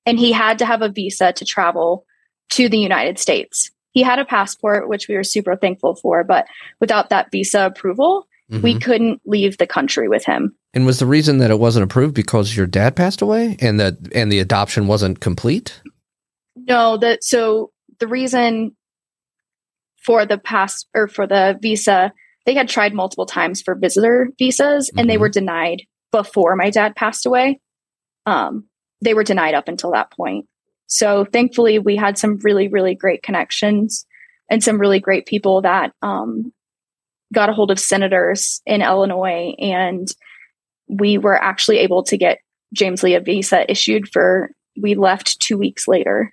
[0.07, 2.05] and he had to have a visa to travel
[2.51, 3.70] to the United States.
[3.92, 6.46] he had a passport, which we were super thankful for, but
[6.81, 8.62] without that visa approval, mm-hmm.
[8.62, 10.55] we couldn't leave the country with him.
[10.78, 13.96] And was the reason that it wasn't approved because your dad passed away and that
[14.14, 15.82] and the adoption wasn't complete?
[16.54, 18.76] No, that so the reason
[20.06, 22.12] for the pass or for the visa,
[22.46, 25.08] they had tried multiple times for visitor visas and mm-hmm.
[25.08, 27.58] they were denied before my dad passed away.
[28.24, 28.68] Um,
[29.00, 30.46] they were denied up until that point.
[30.86, 34.06] So thankfully, we had some really, really great connections
[34.48, 36.52] and some really great people that um,
[37.34, 40.06] got a hold of senators in Illinois, and
[40.88, 42.40] we were actually able to get
[42.72, 44.51] James Lee a visa issued for.
[44.81, 46.33] We left two weeks later.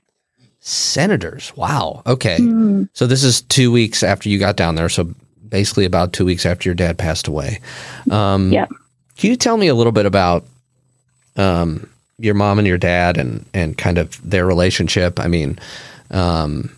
[0.60, 2.04] Senators, wow.
[2.06, 2.90] Okay, mm.
[2.94, 4.90] so this is two weeks after you got down there.
[4.90, 5.10] So
[5.48, 7.60] basically, about two weeks after your dad passed away.
[8.10, 8.68] Um, yeah.
[9.18, 10.46] Can you tell me a little bit about
[11.38, 15.20] um, your mom and your dad and and kind of their relationship.
[15.20, 15.60] I mean,
[16.12, 16.76] um,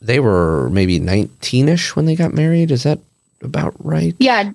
[0.00, 2.70] they were maybe nineteen-ish when they got married.
[2.70, 2.98] Is that
[3.42, 4.14] about right?
[4.18, 4.52] Yeah,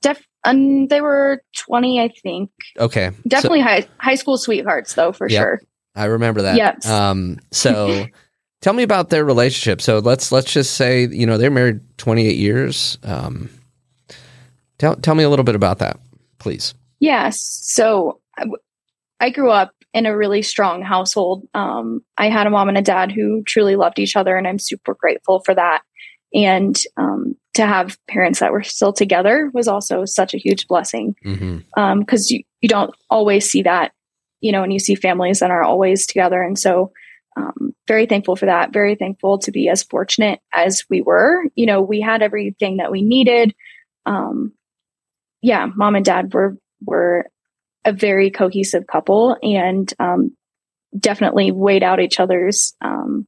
[0.00, 0.26] def.
[0.44, 2.50] Um, they were twenty, I think.
[2.78, 5.60] Okay, definitely so, high high school sweethearts, though, for yep, sure.
[5.94, 6.56] I remember that.
[6.56, 6.86] Yes.
[6.86, 8.06] Um, so.
[8.64, 9.82] tell me about their relationship.
[9.82, 12.96] So let's let's just say you know they're married 28 years.
[13.02, 13.50] Um,
[14.78, 16.00] tell tell me a little bit about that,
[16.38, 16.74] please.
[16.98, 17.38] Yes.
[17.40, 18.20] So
[19.20, 21.46] I grew up in a really strong household.
[21.54, 24.58] Um, I had a mom and a dad who truly loved each other, and I'm
[24.58, 25.82] super grateful for that.
[26.34, 31.14] And um, to have parents that were still together was also such a huge blessing
[31.22, 31.80] because mm-hmm.
[31.80, 33.92] um, you, you don't always see that,
[34.40, 36.42] you know, and you see families that are always together.
[36.42, 36.92] And so,
[37.36, 38.72] um, very thankful for that.
[38.72, 41.44] Very thankful to be as fortunate as we were.
[41.54, 43.54] You know, we had everything that we needed.
[44.06, 44.52] Um,
[45.42, 47.26] yeah, mom and dad were were
[47.84, 50.36] a very cohesive couple and um,
[50.98, 53.26] definitely weighed out each other's, um,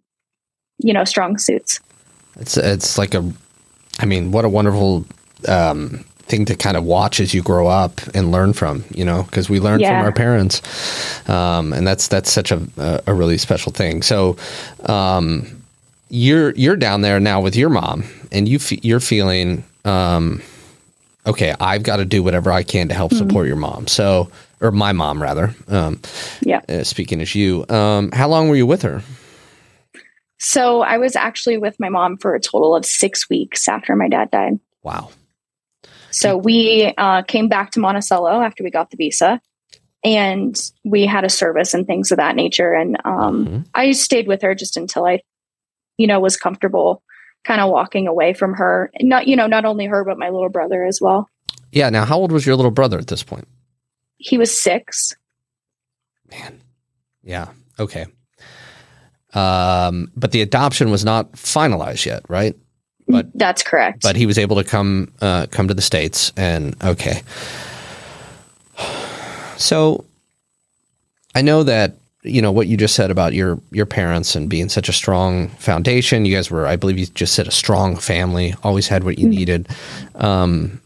[0.78, 1.80] you know, strong suits.
[2.38, 3.30] It's it's like a,
[3.98, 5.04] I mean, what a wonderful
[5.48, 9.22] um, thing to kind of watch as you grow up and learn from, you know,
[9.22, 9.98] because we learn yeah.
[9.98, 10.60] from our parents,
[11.28, 14.02] um, and that's that's such a a really special thing.
[14.02, 14.36] So,
[14.86, 15.62] um,
[16.08, 19.64] you're you're down there now with your mom, and you f- you're feeling.
[19.84, 20.42] Um,
[21.26, 23.26] okay, I've got to do whatever I can to help mm-hmm.
[23.26, 23.86] support your mom.
[23.86, 25.54] So, or my mom rather.
[25.68, 26.00] Um,
[26.40, 26.60] yeah.
[26.68, 29.02] Uh, speaking as you, um, how long were you with her?
[30.38, 34.08] So I was actually with my mom for a total of six weeks after my
[34.08, 34.58] dad died.
[34.82, 35.10] Wow.
[36.10, 39.40] So we uh, came back to Monticello after we got the visa,
[40.04, 42.72] and we had a service and things of that nature.
[42.72, 43.60] And um, mm-hmm.
[43.74, 45.20] I stayed with her just until I,
[45.98, 47.02] you know, was comfortable
[47.44, 48.90] kind of walking away from her.
[49.00, 51.28] Not, you know, not only her but my little brother as well.
[51.70, 51.90] Yeah.
[51.90, 53.46] Now, how old was your little brother at this point?
[54.18, 55.14] he was six.
[56.30, 56.62] Man.
[57.22, 57.48] Yeah.
[57.78, 58.06] Okay.
[59.36, 62.56] Um, but the adoption was not finalized yet, right?
[63.06, 64.02] But that's correct.
[64.02, 67.22] But he was able to come uh, come to the states, and okay.
[69.58, 70.04] So,
[71.34, 74.68] I know that you know what you just said about your your parents and being
[74.68, 76.24] such a strong foundation.
[76.24, 78.54] You guys were, I believe, you just said a strong family.
[78.62, 79.38] Always had what you mm-hmm.
[79.38, 79.68] needed.
[80.14, 80.80] Um,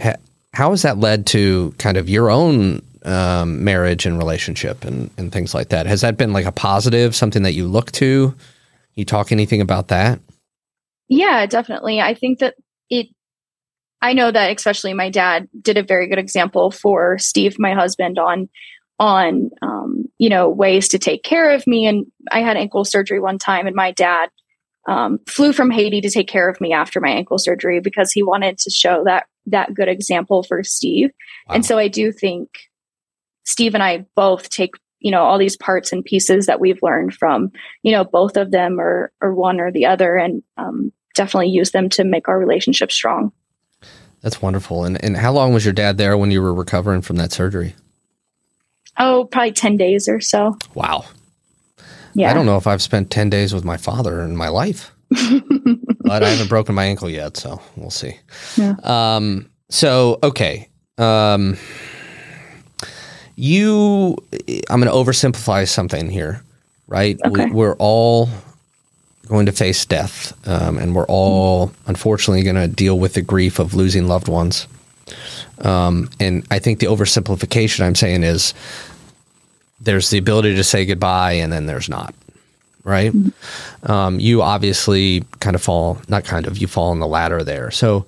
[0.00, 0.20] ha-
[0.52, 5.32] how has that led to kind of your own um, marriage and relationship and, and
[5.32, 5.86] things like that?
[5.86, 8.34] Has that been like a positive, something that you look to?
[8.94, 10.20] You talk anything about that?
[11.08, 12.00] Yeah, definitely.
[12.00, 12.54] I think that
[12.88, 13.08] it,
[14.00, 18.18] I know that especially my dad did a very good example for Steve, my husband,
[18.18, 18.48] on
[18.98, 21.86] on um, you know ways to take care of me.
[21.86, 24.28] And I had ankle surgery one time, and my dad
[24.86, 28.22] um, flew from Haiti to take care of me after my ankle surgery because he
[28.22, 31.10] wanted to show that that good example for Steve.
[31.48, 31.56] Wow.
[31.56, 32.50] And so I do think
[33.44, 37.14] Steve and I both take you know all these parts and pieces that we've learned
[37.14, 37.50] from
[37.82, 41.70] you know both of them or or one or the other and um, definitely use
[41.70, 43.32] them to make our relationship strong
[44.20, 47.16] that's wonderful and and how long was your dad there when you were recovering from
[47.16, 47.74] that surgery
[48.98, 51.04] oh probably 10 days or so wow
[52.14, 54.92] yeah i don't know if i've spent 10 days with my father in my life
[56.00, 58.18] but I haven't broken my ankle yet, so we'll see.
[58.56, 58.76] Yeah.
[58.84, 60.68] Um, so okay.
[60.98, 61.56] Um,
[63.40, 64.16] you,
[64.68, 66.42] I'm going to oversimplify something here,
[66.86, 67.18] right?
[67.24, 67.46] Okay.
[67.46, 68.28] We, are all
[69.28, 73.58] going to face death, um, and we're all unfortunately going to deal with the grief
[73.58, 74.66] of losing loved ones.
[75.60, 78.54] Um, and I think the oversimplification I'm saying is
[79.80, 82.14] there's the ability to say goodbye, and then there's not
[82.84, 83.12] right?
[83.12, 83.90] Mm-hmm.
[83.90, 87.70] Um, you obviously kind of fall, not kind of, you fall on the ladder there.
[87.70, 88.06] So,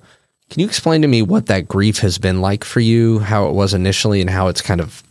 [0.49, 3.53] can you explain to me what that grief has been like for you, how it
[3.53, 5.01] was initially, and how it's kind of,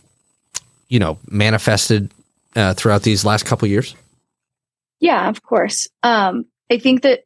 [0.93, 2.11] you know, manifested
[2.55, 3.95] uh, throughout these last couple years?
[4.99, 5.87] Yeah, of course.
[6.03, 7.21] Um, I think that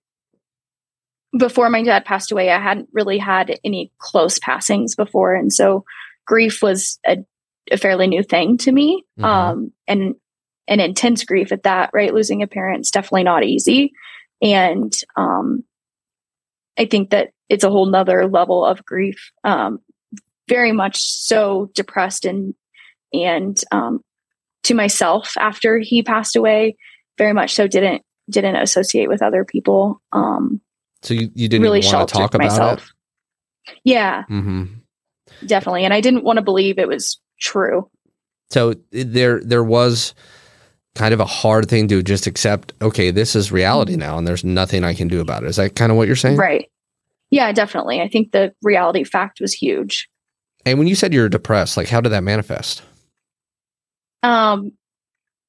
[1.37, 5.35] before my dad passed away, I hadn't really had any close passings before.
[5.35, 5.83] And so
[6.25, 7.17] grief was a,
[7.69, 9.03] a fairly new thing to me.
[9.19, 9.25] Mm-hmm.
[9.25, 10.15] Um, and
[10.69, 12.13] an intense grief at that, right?
[12.13, 13.91] Losing a parent's definitely not easy.
[14.41, 15.65] And um,
[16.79, 19.29] I think that it's a whole nother level of grief.
[19.43, 19.79] Um,
[20.47, 22.53] very much so depressed and
[23.13, 24.01] and um,
[24.63, 26.75] to myself after he passed away.
[27.17, 30.01] Very much so didn't didn't associate with other people.
[30.11, 30.61] Um,
[31.01, 32.93] so you, you didn't really want to talk about myself.
[33.67, 33.73] it.
[33.83, 34.65] Yeah, mm-hmm.
[35.45, 35.85] definitely.
[35.85, 37.89] And I didn't want to believe it was true.
[38.49, 40.13] So there there was
[40.95, 42.73] kind of a hard thing to just accept.
[42.81, 44.01] Okay, this is reality mm-hmm.
[44.01, 45.49] now, and there's nothing I can do about it.
[45.49, 46.37] Is that kind of what you're saying?
[46.37, 46.69] Right.
[47.29, 48.01] Yeah, definitely.
[48.01, 50.09] I think the reality fact was huge.
[50.65, 52.83] And when you said you're depressed, like how did that manifest?
[54.23, 54.73] Um,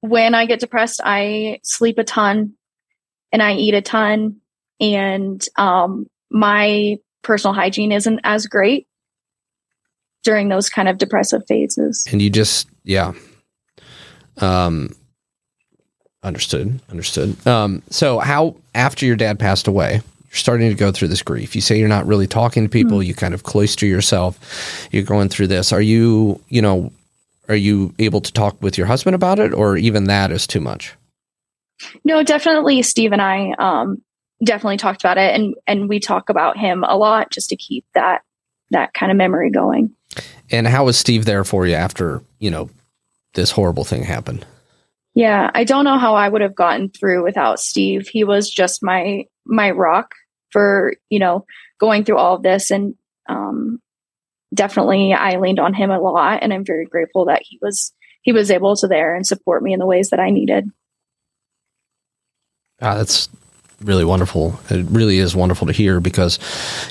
[0.00, 2.54] when I get depressed, I sleep a ton
[3.32, 4.36] and I eat a ton,
[4.80, 8.86] and um, my personal hygiene isn't as great
[10.24, 12.06] during those kind of depressive phases.
[12.10, 13.12] And you just, yeah.
[14.38, 14.94] Um,
[16.22, 16.80] understood.
[16.90, 17.46] Understood.
[17.46, 21.54] Um, so how after your dad passed away, you're starting to go through this grief.
[21.54, 22.98] You say you're not really talking to people.
[22.98, 23.08] Mm-hmm.
[23.08, 24.88] You kind of cloister yourself.
[24.90, 25.72] You're going through this.
[25.72, 26.92] Are you, you know,
[27.48, 30.60] are you able to talk with your husband about it, or even that is too
[30.60, 30.94] much?
[32.04, 32.82] No, definitely.
[32.82, 34.02] Steve and I um,
[34.44, 37.84] definitely talked about it, and and we talk about him a lot just to keep
[37.94, 38.22] that
[38.70, 39.94] that kind of memory going.
[40.50, 42.70] And how was Steve there for you after you know
[43.34, 44.46] this horrible thing happened?
[45.14, 48.08] Yeah, I don't know how I would have gotten through without Steve.
[48.08, 50.14] He was just my my rock
[50.50, 51.44] for you know
[51.80, 52.94] going through all of this, and
[53.28, 53.80] um,
[54.52, 58.32] definitely I leaned on him a lot, and I'm very grateful that he was he
[58.32, 60.70] was able to there and support me in the ways that I needed.
[62.80, 63.28] Ah, that's
[63.80, 64.58] really wonderful.
[64.70, 66.38] It really is wonderful to hear because,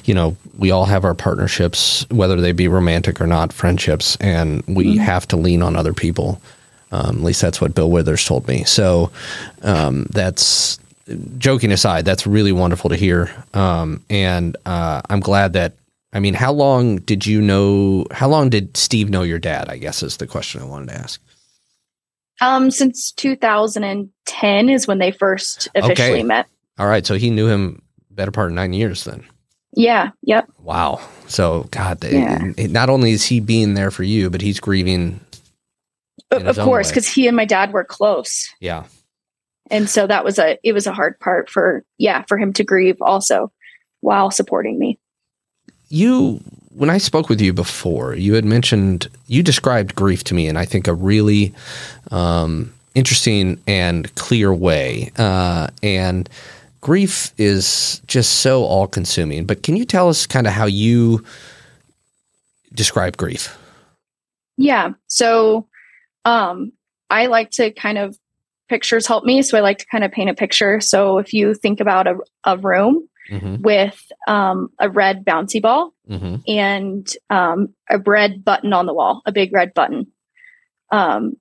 [0.05, 4.63] you know, we all have our partnerships, whether they be romantic or not, friendships, and
[4.67, 4.99] we mm-hmm.
[4.99, 6.41] have to lean on other people.
[6.91, 8.63] Um, at least that's what Bill Withers told me.
[8.63, 9.11] So
[9.61, 10.79] um, that's
[11.37, 12.05] joking aside.
[12.05, 15.73] That's really wonderful to hear, um, and uh, I'm glad that.
[16.17, 18.07] I mean, how long did you know?
[18.11, 19.69] How long did Steve know your dad?
[19.69, 21.21] I guess is the question I wanted to ask.
[22.41, 26.23] Um, since 2010 is when they first officially okay.
[26.23, 26.47] met.
[26.79, 29.27] All right, so he knew him better part of nine years then.
[29.73, 30.09] Yeah.
[30.23, 30.49] Yep.
[30.57, 31.01] Wow.
[31.27, 32.51] So God, yeah.
[32.57, 35.19] it, not only is he being there for you, but he's grieving.
[36.31, 38.49] Of course, because he and my dad were close.
[38.59, 38.85] Yeah.
[39.69, 42.63] And so that was a it was a hard part for yeah for him to
[42.63, 43.51] grieve also
[44.01, 44.96] while supporting me.
[45.89, 46.41] You
[46.77, 50.57] when I spoke with you before, you had mentioned you described grief to me in
[50.57, 51.53] I think a really
[52.11, 55.11] um, interesting and clear way.
[55.17, 56.29] Uh, and
[56.81, 59.45] grief is just so all consuming.
[59.45, 61.23] But can you tell us kind of how you
[62.73, 63.57] describe grief?
[64.57, 64.91] Yeah.
[65.07, 65.67] So
[66.25, 66.71] um,
[67.09, 68.17] I like to kind of
[68.69, 69.41] pictures help me.
[69.41, 70.79] So I like to kind of paint a picture.
[70.81, 73.61] So if you think about a, a room mm-hmm.
[73.61, 76.37] with um, a red bouncy ball mm-hmm.
[76.47, 80.07] and um, a red button on the wall, a big red button.
[80.91, 81.33] Um,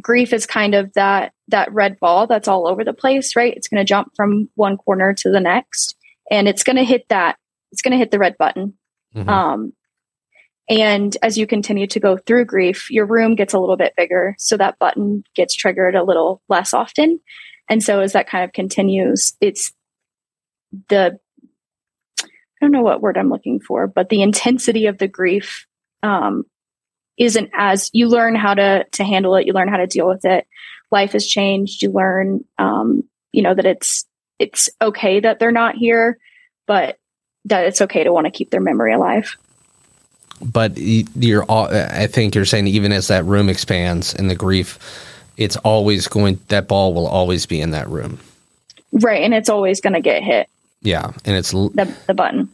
[0.00, 3.68] grief is kind of that that red ball that's all over the place right it's
[3.68, 5.96] going to jump from one corner to the next
[6.30, 7.36] and it's going to hit that
[7.70, 8.74] it's going to hit the red button
[9.14, 9.28] mm-hmm.
[9.28, 9.72] um,
[10.68, 14.34] and as you continue to go through grief your room gets a little bit bigger
[14.38, 17.20] so that button gets triggered a little less often
[17.68, 19.72] and so as that kind of continues it's
[20.88, 21.18] the
[22.64, 25.66] don't know what word i'm looking for but the intensity of the grief
[26.02, 26.44] um,
[27.16, 30.24] isn't as you learn how to to handle it you learn how to deal with
[30.24, 30.46] it.
[30.90, 34.06] Life has changed you learn um, you know that it's
[34.38, 36.18] it's okay that they're not here
[36.66, 36.98] but
[37.46, 39.36] that it's okay to want to keep their memory alive.
[40.44, 44.78] But you're i think you're saying even as that room expands and the grief
[45.36, 48.18] it's always going that ball will always be in that room.
[48.92, 50.48] Right and it's always going to get hit.
[50.82, 52.53] Yeah and it's the, the button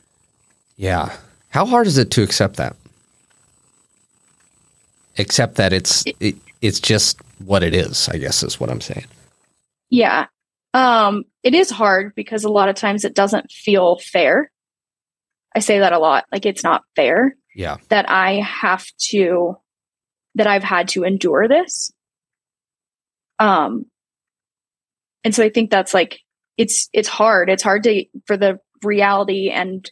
[0.80, 1.14] yeah.
[1.50, 2.74] How hard is it to accept that?
[5.18, 9.04] Except that it's it, it's just what it is i guess is what i'm saying.
[9.90, 10.26] Yeah.
[10.72, 14.50] Um it is hard because a lot of times it doesn't feel fair.
[15.54, 17.76] I say that a lot like it's not fair yeah.
[17.90, 19.58] that i have to
[20.36, 21.92] that i've had to endure this.
[23.38, 23.84] Um
[25.24, 26.20] and so i think that's like
[26.56, 27.50] it's it's hard.
[27.50, 29.90] It's hard to for the reality and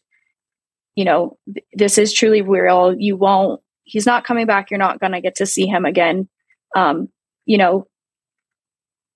[0.99, 4.71] you know th- this is truly real you won't he's not coming back.
[4.71, 6.29] You're not going to get to see him again.
[6.77, 7.09] Um,
[7.47, 7.87] you know,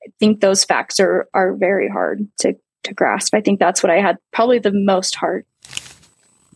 [0.05, 2.55] I think those facts are are very hard to
[2.85, 3.35] to grasp.
[3.35, 5.45] I think that's what I had probably the most hard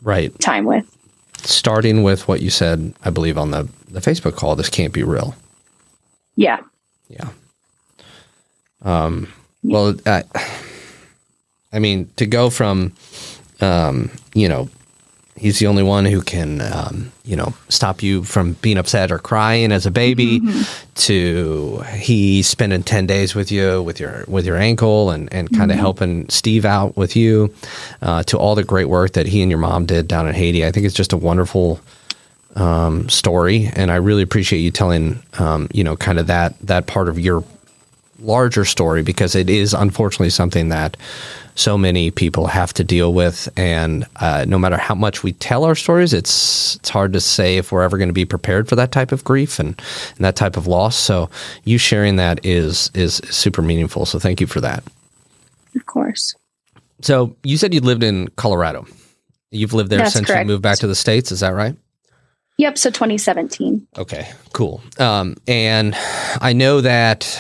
[0.03, 0.91] right time with.
[1.39, 5.03] Starting with what you said, I believe on the the Facebook call, this can't be
[5.03, 5.37] real.
[6.35, 6.61] Yeah.
[7.09, 7.29] Yeah.
[8.83, 9.33] Um.
[9.63, 10.23] Well, I,
[11.73, 12.93] I mean, to go from,
[13.61, 14.69] um, you know,
[15.37, 19.19] he's the only one who can, um, you know, stop you from being upset or
[19.19, 20.41] crying as a baby.
[20.41, 20.63] Mm-hmm.
[20.95, 25.71] To he spending ten days with you with your with your ankle and and kind
[25.71, 25.81] of Mhm.
[25.81, 27.53] helping Steve out with you.
[28.03, 30.65] Uh, to all the great work that he and your mom did down in Haiti,
[30.65, 31.81] I think it's just a wonderful
[32.57, 36.87] um, story, and I really appreciate you telling, um, you know, kind of that that
[36.87, 37.45] part of your
[38.19, 40.97] larger story because it is unfortunately something that
[41.57, 45.65] so many people have to deal with, and uh, no matter how much we tell
[45.65, 48.77] our stories, it's it's hard to say if we're ever going to be prepared for
[48.77, 49.69] that type of grief and,
[50.17, 50.97] and that type of loss.
[50.97, 51.31] So
[51.65, 54.07] you sharing that is is super meaningful.
[54.07, 54.85] So thank you for that.
[55.75, 56.35] Of course.
[57.01, 58.87] So you said you lived in Colorado.
[59.51, 60.45] You've lived there That's since correct.
[60.45, 61.33] you moved back to the states.
[61.33, 61.75] Is that right?
[62.59, 62.79] Yep.
[62.79, 63.87] So 2017.
[63.99, 64.83] Okay, cool.
[64.99, 65.95] Um, and
[66.41, 67.39] I know that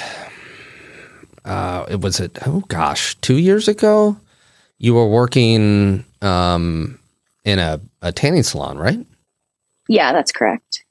[1.46, 2.36] uh, it was it.
[2.46, 4.16] Oh gosh, two years ago,
[4.78, 6.98] you were working um,
[7.44, 8.98] in a, a tanning salon, right?
[9.88, 10.84] Yeah, that's correct.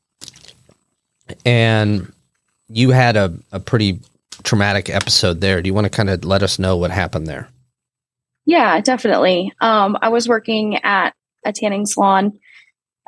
[1.45, 2.11] And
[2.69, 3.99] you had a, a pretty
[4.43, 5.61] traumatic episode there.
[5.61, 7.49] Do you want to kind of let us know what happened there?
[8.45, 9.51] Yeah, definitely.
[9.59, 11.13] Um, I was working at
[11.45, 12.39] a tanning salon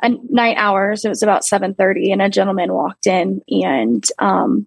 [0.02, 1.04] at night hours.
[1.04, 4.66] It was about 7:30 and a gentleman walked in and um,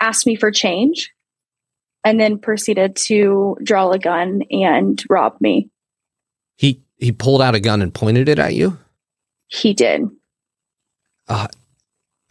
[0.00, 1.12] asked me for change
[2.06, 5.68] and then proceeded to draw a gun and rob me.
[6.56, 8.78] He he pulled out a gun and pointed it at you.
[9.48, 10.08] He did.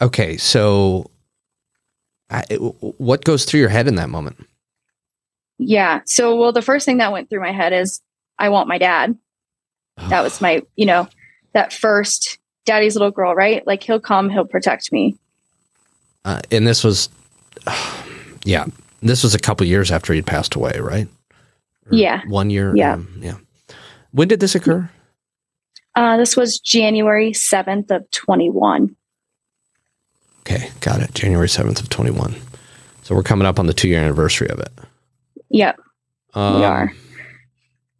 [0.01, 1.11] Okay, so
[2.29, 4.47] I, what goes through your head in that moment?
[5.57, 6.01] Yeah.
[6.05, 8.01] So, well, the first thing that went through my head is
[8.39, 9.17] I want my dad.
[10.09, 11.07] That was my, you know,
[11.53, 13.65] that first daddy's little girl, right?
[13.67, 15.17] Like he'll come, he'll protect me.
[16.23, 17.09] Uh, and this was,
[18.43, 18.65] yeah,
[19.09, 21.07] this was a couple years after he'd passed away, right?
[21.91, 22.21] Or Yeah.
[22.27, 22.75] one year.
[22.75, 22.93] Yeah.
[22.93, 23.37] um, yeah.
[24.11, 24.89] When did this occur?
[25.95, 28.95] Uh, this was January 7th of 21.
[30.41, 31.13] Okay, got it.
[31.15, 32.35] January seventh of twenty one.
[33.01, 34.69] So we're coming up on the two year anniversary of it.
[35.49, 35.79] Yep.
[36.35, 36.93] Um, we are.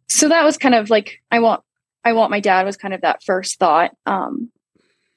[0.08, 1.62] So that was kind of like I want
[2.04, 3.96] I want my dad was kind of that first thought.
[4.06, 4.52] Um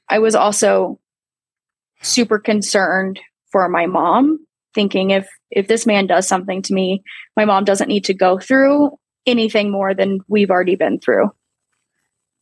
[0.10, 1.00] I was also
[2.02, 3.20] super concerned
[3.52, 4.40] for my mom,
[4.74, 7.04] thinking if if this man does something to me,
[7.36, 8.92] my mom doesn't need to go through
[9.26, 11.30] anything more than we've already been through.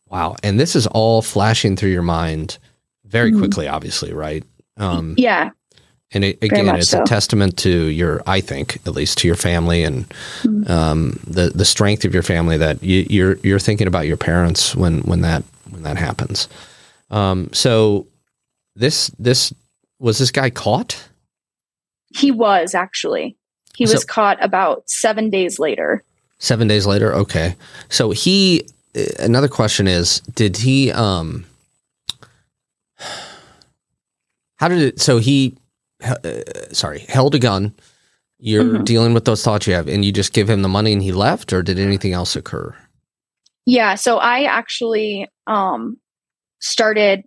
[0.09, 2.57] Wow, and this is all flashing through your mind
[3.05, 3.39] very Mhm.
[3.39, 4.43] quickly, obviously, right?
[4.77, 5.49] Um, Yeah.
[6.13, 7.01] And it, again, it's so.
[7.01, 10.05] a testament to your, I think, at least to your family and
[10.43, 10.69] Mhm.
[10.69, 14.73] um, the the strength of your family that you, you're you're thinking about your parents
[14.73, 16.47] when when that when that happens.
[17.11, 18.07] Um, so
[18.77, 19.51] this this
[19.99, 20.95] was this guy caught?
[22.15, 23.35] He was actually.
[23.75, 26.03] He So- was caught about 7 days later.
[26.39, 27.13] Seven days later.
[27.15, 27.55] Okay.
[27.89, 28.67] So he.
[28.95, 30.91] uh, Another question is: Did he?
[30.91, 31.45] Um.
[34.57, 34.99] How did it?
[35.01, 35.57] So he.
[36.03, 36.15] Uh,
[36.71, 37.73] sorry, held a gun.
[38.39, 38.85] You're Mhm.
[38.85, 41.11] dealing with those thoughts you have, and you just give him the money and he
[41.11, 42.75] left, or did anything else occur?
[43.65, 45.97] Yeah, so I actually um
[46.59, 47.23] started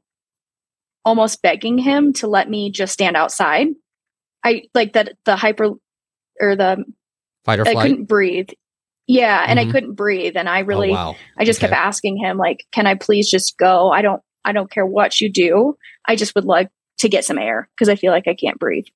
[1.05, 3.69] almost begging him to let me just stand outside.
[4.45, 5.71] I like that the hyper
[6.41, 6.85] or the
[7.45, 8.51] Fight or I couldn't breathe.
[9.07, 9.69] Yeah, and Mhm.
[9.69, 11.17] I couldn't breathe and I really oh, wow.
[11.39, 11.69] I just Okay.
[11.69, 13.91] kept asking him like can I please just go?
[13.91, 15.77] I don't I don't care what you do.
[16.07, 18.87] I just would like to get some air because I feel like I can't breathe.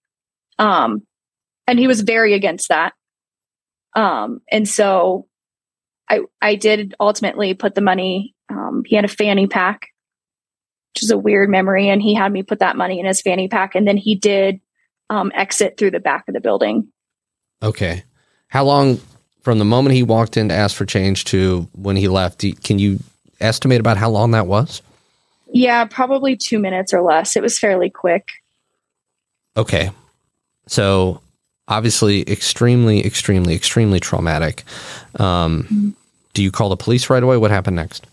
[0.58, 1.02] Um
[1.66, 2.92] and he was very against that.
[3.96, 5.26] Um and so
[6.08, 9.88] I I did ultimately put the money um he had a fanny pack
[10.94, 13.48] which is a weird memory and he had me put that money in his fanny
[13.48, 14.60] pack and then he did
[15.10, 16.88] um exit through the back of the building.
[17.62, 18.04] Okay.
[18.48, 19.00] How long
[19.42, 22.44] from the moment he walked in to ask for change to when he left?
[22.62, 23.00] Can you
[23.40, 24.82] estimate about how long that was?
[25.52, 27.36] Yeah, probably 2 minutes or less.
[27.36, 28.26] It was fairly quick.
[29.56, 29.90] Okay.
[30.66, 31.20] So
[31.68, 34.64] obviously extremely, extremely, extremely traumatic.
[35.18, 35.94] Um,
[36.32, 37.36] do you call the police right away?
[37.36, 38.06] What happened next?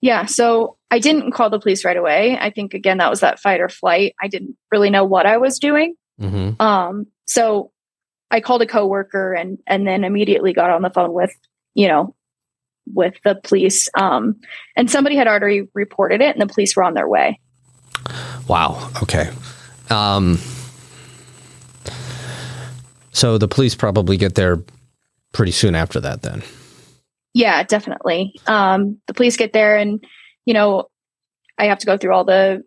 [0.00, 2.38] Yeah, so I didn't call the police right away.
[2.40, 4.14] I think again that was that fight or flight.
[4.22, 5.94] I didn't really know what I was doing.
[6.18, 7.72] hmm Um, so
[8.30, 11.32] I called a coworker and and then immediately got on the phone with
[11.74, 12.14] you know
[12.94, 13.88] with the police.
[13.94, 14.36] Um,
[14.76, 17.38] and somebody had already reported it, and the police were on their way.
[18.46, 18.90] Wow.
[19.02, 19.30] Okay.
[19.90, 20.38] Um,
[23.12, 24.62] so the police probably get there
[25.32, 26.42] pretty soon after that, then.
[27.34, 28.34] Yeah, definitely.
[28.46, 30.04] Um, the police get there, and
[30.44, 30.88] you know,
[31.58, 32.62] I have to go through all the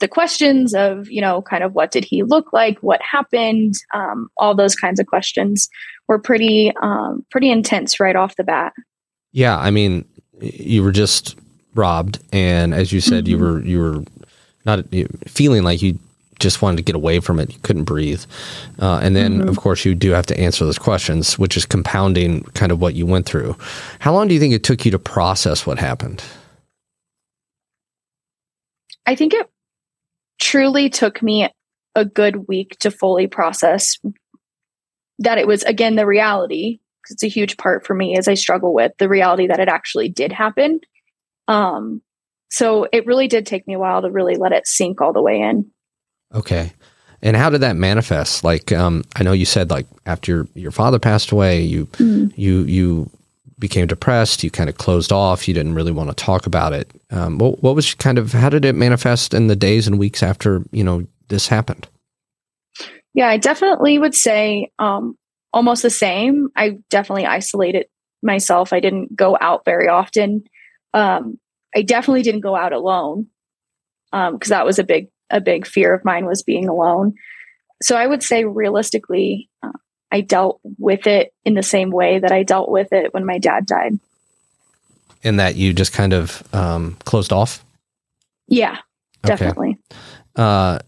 [0.00, 4.28] the questions of you know kind of what did he look like what happened um,
[4.36, 5.68] all those kinds of questions
[6.08, 8.72] were pretty um, pretty intense right off the bat
[9.32, 10.04] yeah i mean
[10.40, 11.38] you were just
[11.74, 13.30] robbed and as you said mm-hmm.
[13.30, 14.04] you were you were
[14.64, 14.84] not
[15.26, 15.98] feeling like you
[16.40, 18.22] just wanted to get away from it you couldn't breathe
[18.80, 19.48] uh, and then mm-hmm.
[19.48, 22.94] of course you do have to answer those questions which is compounding kind of what
[22.94, 23.56] you went through
[24.00, 26.22] how long do you think it took you to process what happened
[29.06, 29.48] i think it
[30.38, 31.48] truly took me
[31.94, 33.98] a good week to fully process
[35.18, 36.80] that it was again the reality
[37.10, 40.08] it's a huge part for me as I struggle with the reality that it actually
[40.08, 40.80] did happen.
[41.48, 42.02] Um,
[42.50, 45.22] so it really did take me a while to really let it sink all the
[45.22, 45.70] way in.
[46.34, 46.72] Okay.
[47.22, 48.44] And how did that manifest?
[48.44, 52.28] Like, um, I know you said like after your, your father passed away, you, mm-hmm.
[52.40, 53.10] you, you
[53.60, 56.90] became depressed, you kind of closed off, you didn't really want to talk about it.
[57.10, 60.22] Um, what, what was kind of how did it manifest in the days and weeks
[60.22, 61.86] after you know this happened?
[63.12, 65.16] Yeah, I definitely would say um,
[65.52, 66.48] almost the same.
[66.56, 67.86] I definitely isolated
[68.22, 68.72] myself.
[68.72, 70.44] I didn't go out very often.
[70.94, 71.38] Um,
[71.74, 73.26] I definitely didn't go out alone
[74.10, 77.14] because um, that was a big a big fear of mine was being alone.
[77.82, 79.72] So I would say realistically, uh,
[80.12, 83.38] I dealt with it in the same way that I dealt with it when my
[83.38, 83.98] dad died.
[85.22, 87.64] In that you just kind of um, closed off?
[88.48, 88.78] Yeah,
[89.22, 89.78] definitely.
[89.90, 89.98] Okay.
[90.36, 90.78] Uh,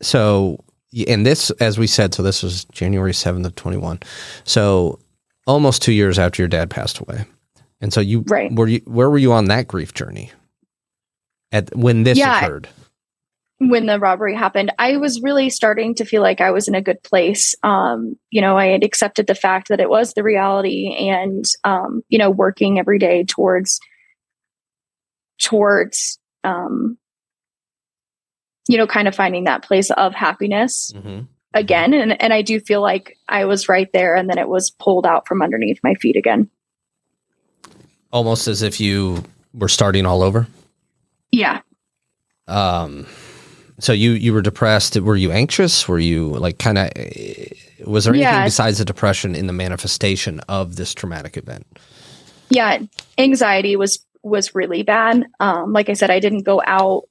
[0.00, 0.64] so,
[1.06, 4.00] and this, as we said, so this was January 7th of 21.
[4.44, 4.98] So
[5.46, 7.24] almost two years after your dad passed away.
[7.80, 8.52] And so you, right.
[8.52, 10.32] were you, where were you on that grief journey
[11.52, 12.68] at when this yeah, occurred?
[13.60, 16.80] when the robbery happened, I was really starting to feel like I was in a
[16.80, 17.54] good place.
[17.62, 22.02] Um, you know, I had accepted the fact that it was the reality and, um,
[22.08, 23.78] you know, working every day towards,
[25.38, 26.96] towards, um,
[28.66, 31.24] you know, kind of finding that place of happiness mm-hmm.
[31.52, 31.92] again.
[31.92, 35.04] And, and I do feel like I was right there and then it was pulled
[35.04, 36.48] out from underneath my feet again.
[38.10, 39.22] Almost as if you
[39.52, 40.46] were starting all over.
[41.32, 41.60] Yeah.
[42.46, 43.06] Um,
[43.78, 44.96] so you you were depressed.
[44.96, 45.88] Were you anxious?
[45.88, 46.90] Were you like kind of?
[47.86, 48.44] Was there anything yeah.
[48.44, 51.66] besides the depression in the manifestation of this traumatic event?
[52.50, 52.78] Yeah,
[53.16, 55.26] anxiety was was really bad.
[55.38, 57.04] Um, like I said, I didn't go out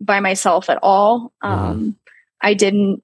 [0.00, 1.32] by myself at all.
[1.44, 1.54] Mm-hmm.
[1.54, 1.90] Um, mm-hmm.
[2.42, 3.02] I didn't.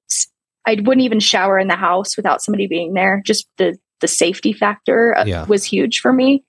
[0.67, 3.23] I wouldn't even shower in the house without somebody being there.
[3.25, 5.45] Just the the safety factor uh, yeah.
[5.45, 6.45] was huge for me.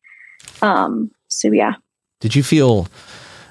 [0.62, 1.74] Um, so yeah.
[2.22, 2.88] Did you feel?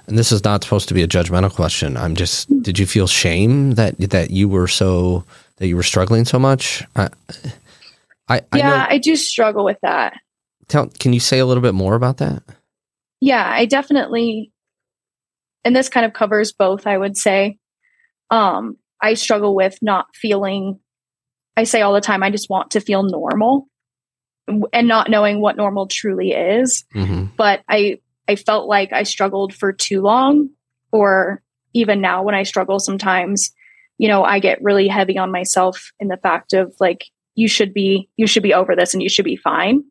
[0.06, 1.96] And this is not supposed to be a judgmental question.
[1.96, 5.24] I'm just, did you feel shame that that you were so
[5.56, 6.82] that you were struggling so much?
[6.96, 7.08] I,
[8.28, 10.14] I yeah, I, I do struggle with that.
[10.68, 12.42] Tell, can you say a little bit more about that?
[13.20, 14.52] Yeah, I definitely,
[15.64, 16.86] and this kind of covers both.
[16.86, 17.58] I would say,
[18.30, 20.80] um, I struggle with not feeling.
[21.56, 23.68] I say all the time, I just want to feel normal,
[24.72, 26.84] and not knowing what normal truly is.
[26.94, 27.26] Mm-hmm.
[27.36, 30.50] But I I felt like I struggled for too long,
[30.92, 33.52] or even now when I struggle sometimes,
[33.98, 37.04] you know, I get really heavy on myself in the fact of like,
[37.34, 39.84] you should be, you should be over this and you should be fine.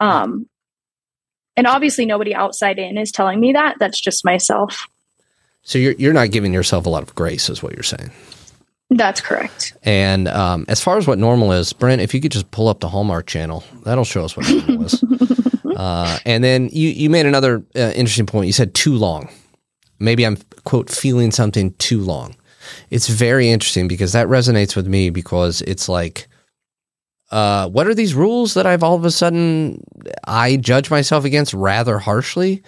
[0.00, 0.48] Um,
[1.56, 3.76] and obviously nobody outside in is telling me that.
[3.80, 4.86] That's just myself.
[5.62, 8.10] So you're you're not giving yourself a lot of grace, is what you're saying.
[8.90, 9.74] That's correct.
[9.82, 12.80] And um, as far as what normal is, Brent, if you could just pull up
[12.80, 15.02] the Hallmark Channel, that'll show us what normal is.
[15.78, 18.46] Uh, and then you, you made another uh, interesting point.
[18.48, 19.30] You said too long.
[19.98, 22.36] Maybe I'm, quote, feeling something too long.
[22.90, 26.27] It's very interesting because that resonates with me because it's like,
[27.30, 29.82] uh, what are these rules that I've all of a sudden
[30.24, 32.62] I judge myself against rather harshly?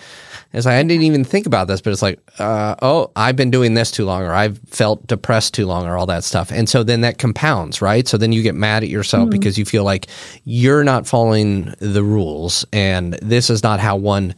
[0.52, 3.52] It's like I didn't even think about this, but it's like, uh, oh, I've been
[3.52, 6.50] doing this too long, or I've felt depressed too long, or all that stuff.
[6.50, 8.06] And so then that compounds, right?
[8.08, 9.30] So then you get mad at yourself mm-hmm.
[9.30, 10.08] because you feel like
[10.44, 14.34] you're not following the rules, and this is not how one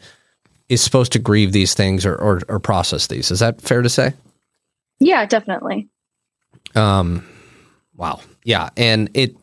[0.68, 3.30] is supposed to grieve these things or, or, or process these.
[3.30, 4.12] Is that fair to say?
[5.00, 5.88] Yeah, definitely.
[6.74, 7.26] Um,
[7.96, 9.34] wow, yeah, and it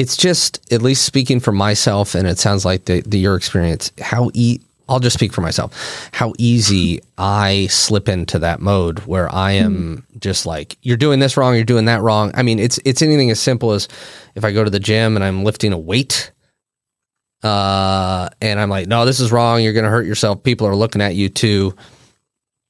[0.00, 3.92] it's just at least speaking for myself, and it sounds like the, the your experience.
[4.00, 6.08] How e- I'll just speak for myself.
[6.12, 10.20] How easy I slip into that mode where I am mm.
[10.20, 12.32] just like, you're doing this wrong, you're doing that wrong.
[12.34, 13.88] I mean, it's it's anything as simple as
[14.34, 16.32] if I go to the gym and I'm lifting a weight,
[17.42, 19.62] uh, and I'm like, no, this is wrong.
[19.62, 20.42] You're going to hurt yourself.
[20.42, 21.76] People are looking at you too.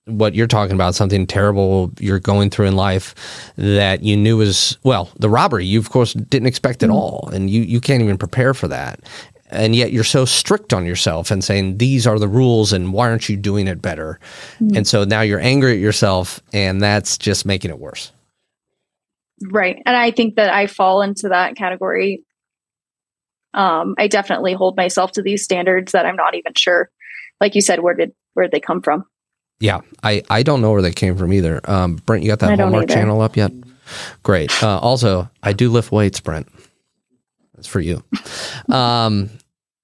[0.06, 3.14] What you're talking about, something terrible you're going through in life
[3.56, 7.50] that you knew was well, the robbery you of course didn't expect at all, and
[7.50, 9.00] you you can't even prepare for that,
[9.50, 13.08] and yet you're so strict on yourself and saying these are the rules, and why
[13.08, 14.18] aren't you doing it better?
[14.74, 18.12] And so now you're angry at yourself, and that's just making it worse.
[19.42, 19.82] Right.
[19.86, 22.22] And I think that I fall into that category.
[23.54, 26.90] Um, I definitely hold myself to these standards that I'm not even sure.
[27.40, 29.04] Like you said, where did where did they come from?
[29.60, 31.60] Yeah, I, I don't know where they came from either.
[31.64, 32.94] Um, Brent, you got that Hallmark either.
[32.94, 33.52] channel up yet?
[34.22, 34.50] Great.
[34.62, 36.48] Uh, also, I do lift weights, Brent.
[37.54, 38.02] That's for you.
[38.72, 39.30] Um,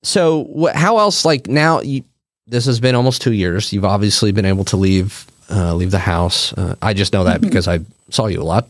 [0.02, 1.24] so wh- how else?
[1.24, 2.04] Like now, you,
[2.46, 3.72] this has been almost two years.
[3.72, 6.52] You've obviously been able to leave uh, leave the house.
[6.52, 7.44] Uh, I just know that Mhm.
[7.48, 8.68] because I saw you a lot.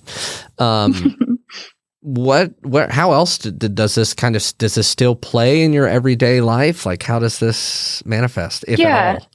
[0.58, 1.38] Um,
[2.00, 2.52] what?
[2.62, 2.90] What?
[2.90, 6.40] How else did, did- does this kind of does this still play in your everyday
[6.40, 6.86] life?
[6.86, 8.96] Like, how does this manifest, if Yeah.
[8.96, 9.28] at all?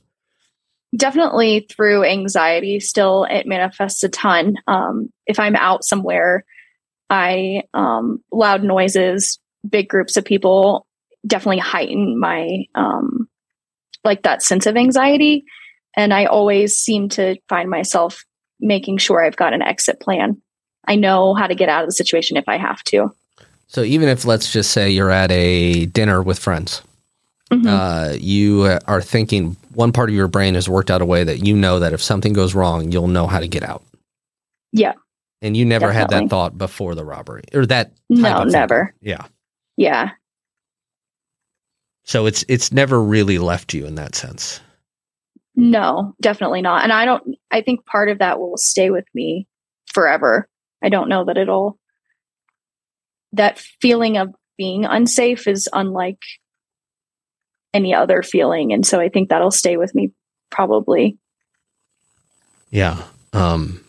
[0.95, 4.55] Definitely through anxiety still it manifests a ton.
[4.67, 6.43] Um, if i'm out somewhere
[7.09, 10.85] i um, loud noises big groups of people
[11.25, 13.27] definitely heighten my um,
[14.03, 15.45] like that sense of anxiety.
[15.95, 18.23] And i always seem to find myself
[18.59, 20.41] making sure i've got an exit plan.
[20.87, 23.13] I know how to get out of the situation if i have to.
[23.67, 26.81] So even if let's just say you're at a dinner with friends,
[27.51, 27.67] Mhm.
[27.67, 31.45] uh, you are thinking one part of your brain has worked out a way that
[31.45, 33.83] you know that if something goes wrong, you'll know how to get out.
[34.71, 34.93] Yeah.
[35.41, 37.93] And you never had that thought before the robbery or that.
[38.09, 39.25] no never Yeah.
[39.75, 40.11] yeah
[42.03, 44.61] So it's it's never really left you in that sense.
[45.55, 46.83] No, definitely not.
[46.83, 49.47] And I don't, I think part of that will stay with me
[49.93, 50.47] forever.
[50.81, 51.77] I don't know that it'll,
[53.33, 56.19] that feeling of being unsafe is unlike
[57.73, 58.73] any other feeling.
[58.73, 60.11] And so I think that'll stay with me
[60.49, 61.17] probably.
[62.69, 63.03] Yeah.
[63.33, 63.83] Um,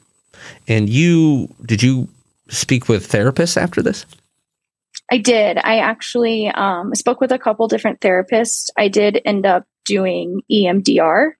[0.69, 2.09] and you did you
[2.49, 4.07] speak with therapists after this?
[5.11, 5.59] I did.
[5.59, 8.71] I actually um, spoke with a couple different therapists.
[8.77, 11.33] I did end up doing EMDR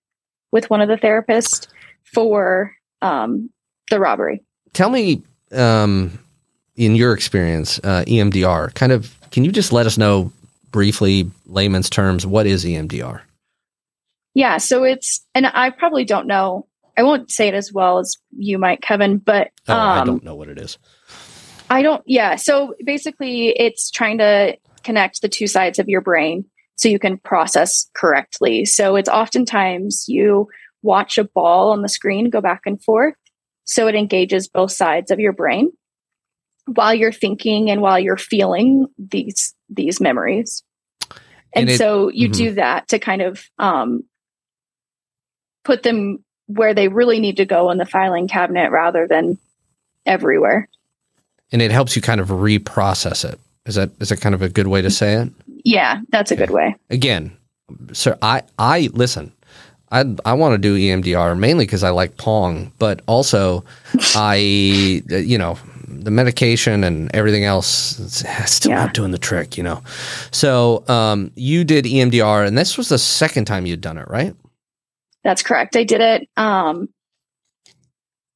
[0.51, 1.69] with one of the therapists
[2.05, 3.51] for um,
[3.91, 4.43] the robbery.
[4.73, 5.23] Tell me,
[5.53, 6.19] um,
[6.77, 10.33] in your experience, uh, EMDR, kind of, can you just let us know
[10.73, 13.21] briefly, layman's terms, what is EMDR?
[14.35, 16.67] Yeah, so it's and I probably don't know.
[16.97, 20.25] I won't say it as well as you might, Kevin, but Oh, I um, don't
[20.25, 20.79] know what it is.
[21.71, 22.03] I don't.
[22.07, 26.45] Yeah, so basically, it's trying to connect the two sides of your brain
[26.77, 28.65] so you can process correctly.
[28.65, 30.49] So it's oftentimes you
[30.83, 33.15] watch a ball on the screen go back and forth,
[33.65, 35.71] so it engages both sides of your brain
[36.67, 40.63] while you're thinking and while you're feeling these these memories.
[41.55, 42.35] And And, it- so you Mhm.
[42.37, 44.05] do that to kind of um,
[45.65, 49.39] put them where they really need to go in the filing cabinet rather than
[50.07, 50.69] everywhere.
[51.53, 53.39] And it helps you kind of reprocess it.
[53.67, 55.29] Is that is that kind of a good way to say it?
[55.65, 56.75] Yeah, that's a good way.
[56.91, 57.37] Again,
[57.93, 59.33] sir, I I listen.
[59.93, 63.65] I I want to do EMDR mainly because I like Pong, but also
[64.17, 64.37] I
[65.09, 65.57] you know
[66.01, 68.85] the medication and everything else it's still Yeah.
[68.87, 69.83] not doing the trick, you know.
[70.31, 74.35] So um, you did EMDR, and this was the second time you'd done it, right?
[75.25, 75.77] That's correct.
[75.77, 76.89] I did it um,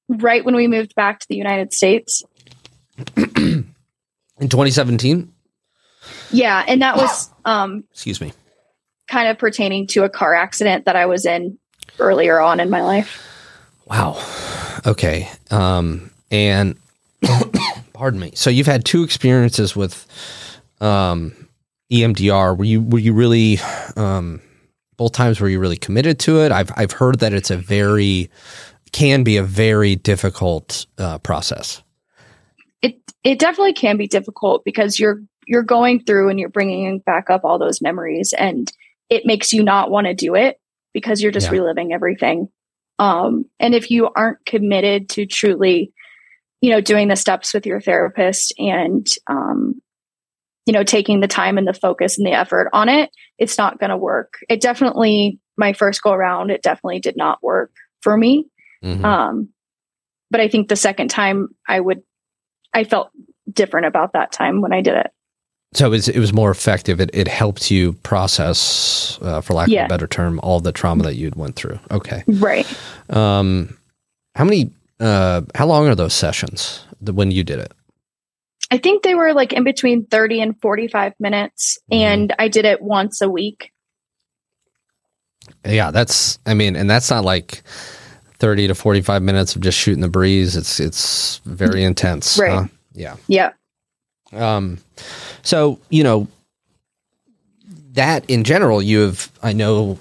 [0.09, 2.23] right when we moved back to the United States.
[3.17, 3.65] In
[4.41, 5.33] 2017.
[6.31, 8.33] Yeah, and that was um, Excuse me.
[9.09, 11.59] kind of pertaining to a car accident that I was in
[11.99, 13.23] earlier on in my life.
[13.87, 14.23] Wow.
[14.87, 15.29] Okay.
[15.51, 16.77] Um, and
[17.93, 18.33] pardon me.
[18.35, 20.07] So you've had two experiences with
[20.81, 21.33] um,
[21.93, 22.57] EMDR.
[22.57, 23.59] Were you were you really
[23.97, 24.41] um,
[24.97, 26.53] both times were you really committed to it?
[26.53, 28.31] I've I've heard that it's a very
[28.93, 31.83] can be a very difficult uh, process.
[32.83, 37.31] It it definitely can be difficult because you're you're going through and you're bringing back
[37.31, 38.71] up all those memories, and
[39.09, 40.61] it makes you not want to do it
[40.93, 41.53] because you're just Yeah.
[41.53, 42.49] reliving everything.
[42.99, 45.93] Um, and if you aren't committed to truly,
[46.67, 49.81] you know, doing the steps with your therapist and um,
[50.67, 53.09] you know, taking the time and the focus and the effort on it,
[53.39, 54.35] it's not going to work.
[54.49, 58.47] It definitely, my first go around, it definitely did not work for me.
[58.83, 59.05] Mhm.
[59.05, 59.51] Um,
[60.29, 62.03] but I think the second time I would,
[62.75, 63.11] I felt
[63.49, 65.13] different about that time when I did it.
[65.73, 67.01] so it was, it was more effective.
[67.01, 71.05] It, it helped you process, uh, for lack of a better term, all the trauma
[71.05, 71.79] that you'd went through.
[71.93, 72.25] Okay.
[72.27, 72.67] Right.
[73.09, 73.79] Um,
[74.35, 74.73] how many?
[74.99, 76.85] Uh, how long are those sessions?
[77.01, 77.73] The, when you did it?
[78.71, 81.97] I think they were like in between 30 and 45 minutes, Mhm.
[81.97, 83.73] and I did it once a week.
[85.65, 86.39] Yeah, that's.
[86.47, 87.63] I mean, and that's not like
[88.39, 90.57] 30 to 45 minutes of just shooting the breeze.
[90.57, 92.39] It's it's very intense.
[92.39, 92.53] Right.
[92.53, 92.65] huh?
[92.95, 93.17] Yeah.
[93.29, 93.53] Yeah.
[94.33, 94.79] Um,
[95.43, 96.27] so you know
[97.93, 99.99] that in general, you have I know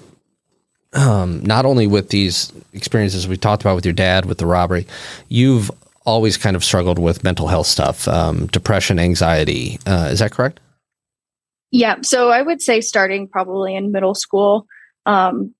[0.96, 4.86] um, not only with these experiences we talked about with your dad with the robbery,
[5.28, 5.70] you've
[6.04, 9.78] always kind of struggled with mental health stuff, um, depression, anxiety.
[9.86, 10.60] Uh, is that correct?
[11.70, 11.96] Yeah.
[12.02, 14.66] So I would say starting probably in middle school,
[15.04, 15.54] um,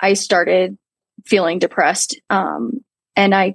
[0.00, 0.76] I started
[1.24, 2.20] feeling depressed.
[2.28, 3.54] Um, and I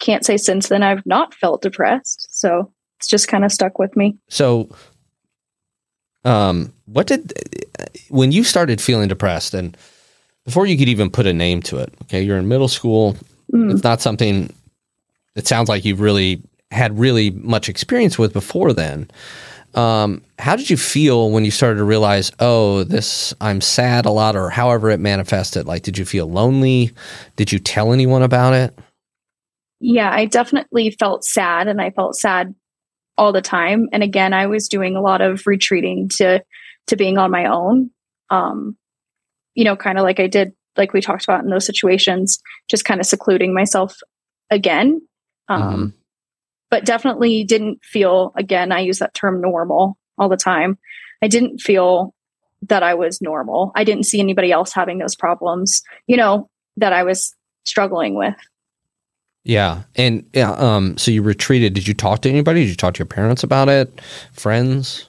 [0.00, 2.28] can't say since then I've not felt depressed.
[2.30, 4.16] So it's just kind of stuck with me.
[4.28, 4.68] So,
[6.24, 7.32] um, what did
[8.08, 9.76] when you started feeling depressed, and
[10.46, 11.92] before you could even put a name to it?
[12.04, 13.16] Okay, you're in middle school.
[13.52, 13.72] Mm.
[13.72, 14.50] It's not something.
[15.34, 19.10] It sounds like you've really had really much experience with before then.
[19.74, 24.10] Um, how did you feel when you started to realize, oh, this I'm sad a
[24.10, 25.66] lot, or however it manifested?
[25.66, 26.92] Like, did you feel lonely?
[27.36, 28.78] Did you tell anyone about it?
[29.80, 32.54] Yeah, I definitely felt sad and I felt sad
[33.18, 33.88] all the time.
[33.92, 36.42] And again, I was doing a lot of retreating to
[36.86, 37.90] to being on my own.
[38.30, 38.76] Um,
[39.56, 42.38] you know, kind of like I did like we talked about in those situations,
[42.68, 43.96] just kind of secluding myself
[44.50, 45.00] again.
[45.48, 45.92] Um, Mhm.
[46.70, 50.78] but definitely didn't feel again, I use that term normal all the time.
[51.22, 52.14] I didn't feel
[52.68, 53.72] that I was normal.
[53.74, 57.34] I didn't see anybody else having those problems, you know, that I was
[57.64, 58.34] struggling with.
[59.44, 61.72] Yeah, and yeah, um, so you retreated.
[61.72, 62.62] Did you talk to anybody?
[62.62, 64.00] Did you talk to your parents about it?
[64.32, 65.08] Friends?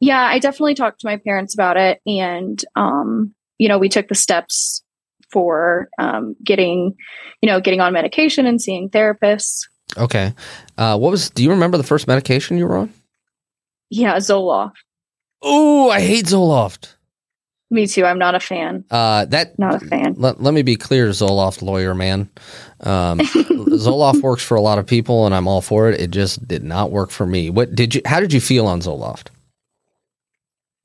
[0.00, 2.00] Yeah, I definitely talked to my parents about it.
[2.06, 4.82] And, um, you know, we took the steps
[5.30, 6.94] for um, getting,
[7.42, 9.68] you know, getting on medication and seeing therapists.
[9.96, 10.34] Okay.
[10.76, 11.30] Uh, what was?
[11.30, 12.92] Do you remember the first medication you were on?
[13.90, 14.72] Yeah, Zoloft.
[15.42, 16.94] Oh, I hate Zoloft.
[17.70, 18.04] Me too.
[18.04, 18.84] I'm not a fan.
[18.90, 20.14] Uh, that Not a fan.
[20.16, 22.30] Let, let me be clear, Zoloft lawyer man.
[22.80, 26.00] Um, Zoloft works for a lot of people, and I'm all for it.
[26.00, 27.50] It just did not work for me.
[27.50, 28.00] What did you?
[28.06, 29.28] How did you feel on Zoloft?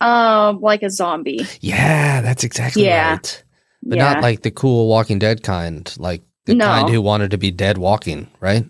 [0.04, 1.46] Um, like a zombie.
[1.62, 3.12] Yeah, that's exactly Yeah.
[3.12, 3.44] right.
[3.84, 4.14] But yeah.
[4.14, 6.66] not like the cool Walking Dead kind, like the No.
[6.66, 8.66] kind who wanted to be dead walking, right?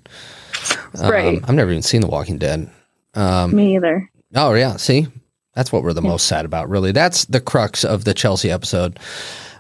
[1.00, 1.38] Right.
[1.38, 2.70] Um, I've never even seen The Walking Dead.
[3.16, 4.10] Um, Me either.
[4.36, 5.08] oh yeah, see,
[5.56, 6.70] that's what we're the most sad about.
[6.70, 9.00] Really, that's the crux of the Chelsea episode.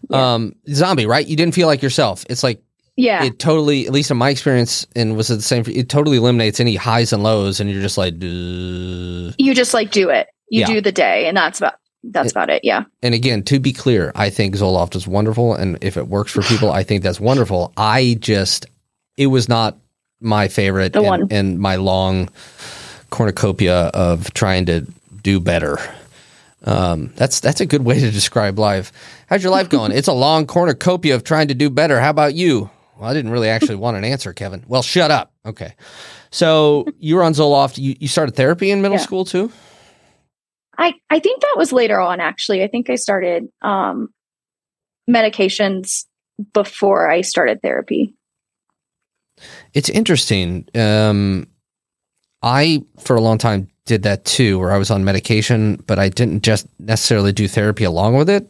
[0.09, 0.33] Yeah.
[0.33, 1.25] Um, zombie, right?
[1.25, 2.23] You didn't feel like yourself.
[2.29, 2.61] It's like
[2.95, 3.23] Yeah.
[3.23, 5.63] it totally, at least in my experience, and was it the same?
[5.63, 9.73] For, it totally eliminates any highs and lows, and you're just like, "Duh." you just
[9.73, 10.27] like do it.
[10.53, 10.67] You Yeah.
[10.67, 11.73] do the day and that's about
[12.03, 12.61] that's about it.
[12.63, 12.83] Yeah.
[13.01, 16.41] and again, to be clear, I think Zoloft is wonderful, and if it works for
[16.41, 17.71] people, I think that's wonderful.
[17.77, 18.65] I just,
[19.15, 19.77] it was not
[20.19, 21.27] my favorite, The and, one.
[21.31, 22.27] and my long
[23.09, 24.85] cornucopia of trying to
[25.21, 25.77] do better.
[26.65, 28.91] Um, that's that's a good way to describe life.
[29.27, 29.91] How's your life going?
[29.99, 31.99] it's a long cornucopia of trying to do better.
[31.99, 32.69] How about you?
[32.99, 34.63] Well, I didn't really actually want an answer, Kevin.
[34.67, 35.31] Well, shut up.
[35.45, 35.73] Okay.
[36.31, 37.77] So you were on Zoloft.
[37.77, 39.03] You, you started therapy in middle Yeah.
[39.03, 39.51] school too?
[40.77, 42.63] I, I think that was later on actually.
[42.63, 44.09] I think I started um
[45.09, 46.05] medications
[46.53, 48.13] before I started therapy.
[49.73, 50.67] It's interesting.
[50.75, 51.47] Um,
[52.41, 56.09] I, for a long time, did that too, where I was on medication, but I
[56.09, 58.49] didn't just necessarily do therapy along with it.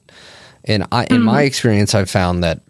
[0.66, 2.62] And I, in my experience, I've found that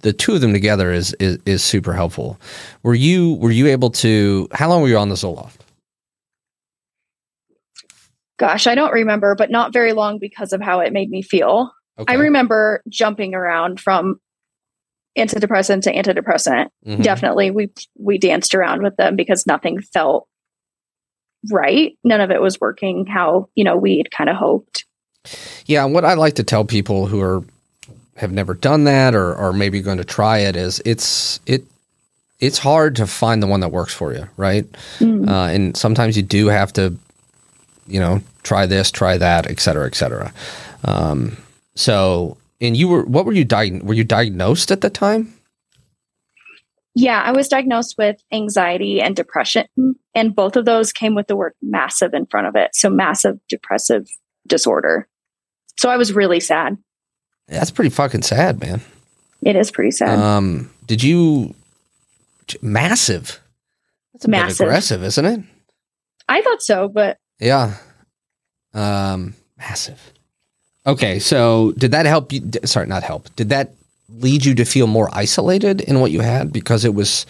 [0.00, 2.40] the two of them together is, is is super helpful.
[2.82, 4.48] Were you were you able to?
[4.52, 5.58] How long were you on the Zoloft?
[8.40, 11.70] Gosh, I don't remember, but not very long because of how it made me feel.
[11.98, 12.14] Okay.
[12.14, 14.18] I remember jumping around from
[15.18, 16.68] antidepressant to antidepressant.
[16.86, 17.02] Mhm.
[17.02, 17.68] Definitely we
[17.98, 20.26] we danced around with them because nothing felt
[21.52, 21.98] right.
[22.02, 24.86] None of it was working how, you know, we'd kind of hoped.
[25.66, 27.44] Yeah, and what I like to tell people who are
[28.16, 31.64] have never done that or are maybe going to try it is it's it
[32.38, 34.64] it's hard to find the one that works for you, right?
[34.98, 35.28] Mm.
[35.28, 36.96] Uh, and sometimes you do have to,
[37.90, 40.32] you know, try this, try that, et cetera, et cetera.
[40.84, 41.36] Um,
[41.74, 43.86] so, and you were what were you diagnosed?
[43.86, 45.34] Were you diagnosed at the time?
[46.94, 49.66] Yeah, I was diagnosed with anxiety and depression,
[50.14, 52.74] and both of those came with the word massive in front of it.
[52.74, 54.08] So, massive depressive
[54.46, 55.08] disorder.
[55.78, 56.76] So, I was really sad.
[57.48, 58.80] That's pretty fucking sad, man.
[59.42, 60.18] It is pretty sad.
[60.18, 61.54] Um, did you
[62.60, 63.40] massive?
[64.12, 65.40] That's a bit aggressive, isn't it?
[66.28, 67.74] I thought so, but Yeah.
[68.74, 70.12] Um, massive.
[70.86, 72.48] Okay, so did that help you?
[72.64, 73.34] Sorry, not help.
[73.36, 73.74] Did that
[74.08, 77.26] lead you to feel more isolated in what you had because it was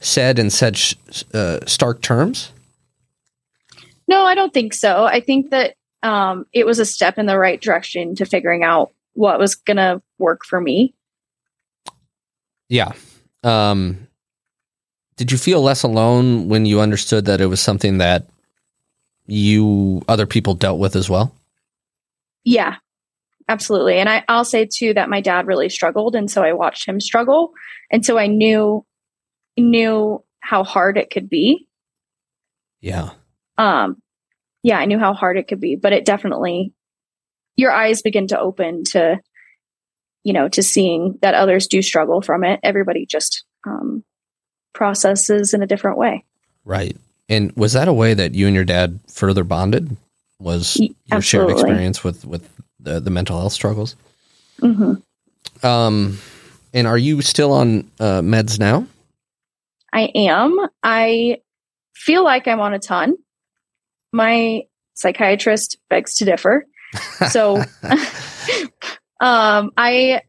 [0.00, 0.96] said in such
[1.32, 2.50] uh, stark terms?
[4.06, 5.04] no, I don't think so.
[5.04, 8.92] I think that um, it was a step in the right direction to figuring out
[9.14, 10.94] what was going to work for me.
[12.68, 12.92] Yeah.
[13.42, 14.08] Um,
[15.16, 18.28] did you feel less alone when you understood that it was something that
[19.26, 21.34] you other people dealt with as well?
[22.44, 22.76] Yeah,
[23.48, 23.96] absolutely.
[23.96, 27.00] And I, I'll say too that my dad really struggled, and so I watched him
[27.00, 27.52] struggle,
[27.90, 28.84] and so I knew
[29.56, 31.66] knew how hard it could be.
[32.80, 33.10] Yeah.
[33.56, 33.96] Um,
[34.62, 36.72] yeah, I knew how hard it could be, but it definitely
[37.56, 39.20] your eyes begin to open to
[40.24, 42.60] you know to seeing that others do struggle from it.
[42.62, 44.04] Everybody just um,
[44.74, 46.24] processes in a different way.
[46.64, 46.96] Right.
[47.28, 49.96] And was that a way that you and your dad further bonded?
[50.38, 52.48] Was your shared experience with with
[52.78, 53.96] the, the mental health struggles?
[54.60, 55.66] Mm-hmm.
[55.66, 56.18] Um,
[56.72, 58.86] and are you still on uh, meds now?
[59.92, 60.58] I am.
[60.82, 61.38] I
[61.94, 63.14] feel like I'm on a ton.
[64.12, 64.62] My
[64.94, 66.66] psychiatrist begs to differ.
[67.30, 67.56] So,
[69.20, 70.22] um, I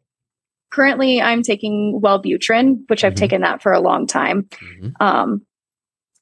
[0.71, 3.19] currently I'm taking Wellbutrin, which I've mm-hmm.
[3.19, 4.43] taken that for a long time.
[4.43, 4.89] Mm-hmm.
[4.99, 5.45] Um,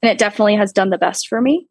[0.03, 1.67] and it definitely has done the best for me.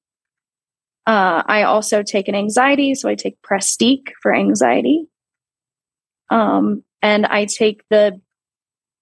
[1.07, 5.07] Uh, I also take an anxiety, so I take Pristiq for anxiety.
[6.31, 8.19] Um, and I take the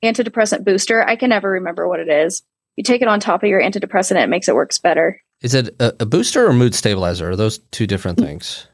[0.04, 1.06] antidepressant booster.
[1.06, 2.42] I can never remember what it is.
[2.76, 5.20] You take it on top of your antidepressant, it makes it works better.
[5.42, 7.30] Is it a, a booster or mood stabilizer?
[7.30, 8.24] Are those two different mm.
[8.24, 8.66] things?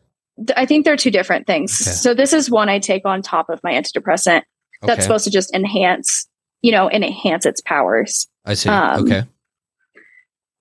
[0.56, 1.82] I think they're two different things.
[1.82, 1.90] Okay.
[1.90, 4.42] So this is one I take on top of my antidepressant.
[4.82, 5.02] That's okay.
[5.02, 6.26] supposed to just enhance,
[6.62, 8.26] you know, and enhance its powers.
[8.44, 8.70] I see.
[8.70, 9.24] Um, okay.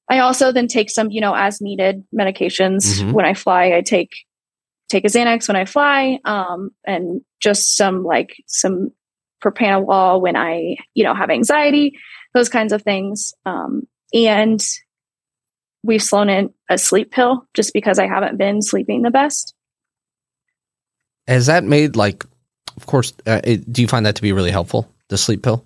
[0.10, 3.12] I also then take some, you know, as needed medications mm-hmm.
[3.12, 3.74] when I fly.
[3.74, 4.16] I take
[4.90, 8.92] take a Xanax when I fly, um, and just some like some
[9.44, 11.98] propranolol when I, you know, have anxiety,
[12.34, 13.34] those kinds of things.
[13.46, 14.64] Um, and
[15.84, 19.54] we've flown in a sleep pill just because I haven't been sleeping the best.
[21.28, 22.24] Has that made like,
[22.78, 24.90] of course, uh, it, do you find that to be really helpful?
[25.10, 25.66] The sleep pill?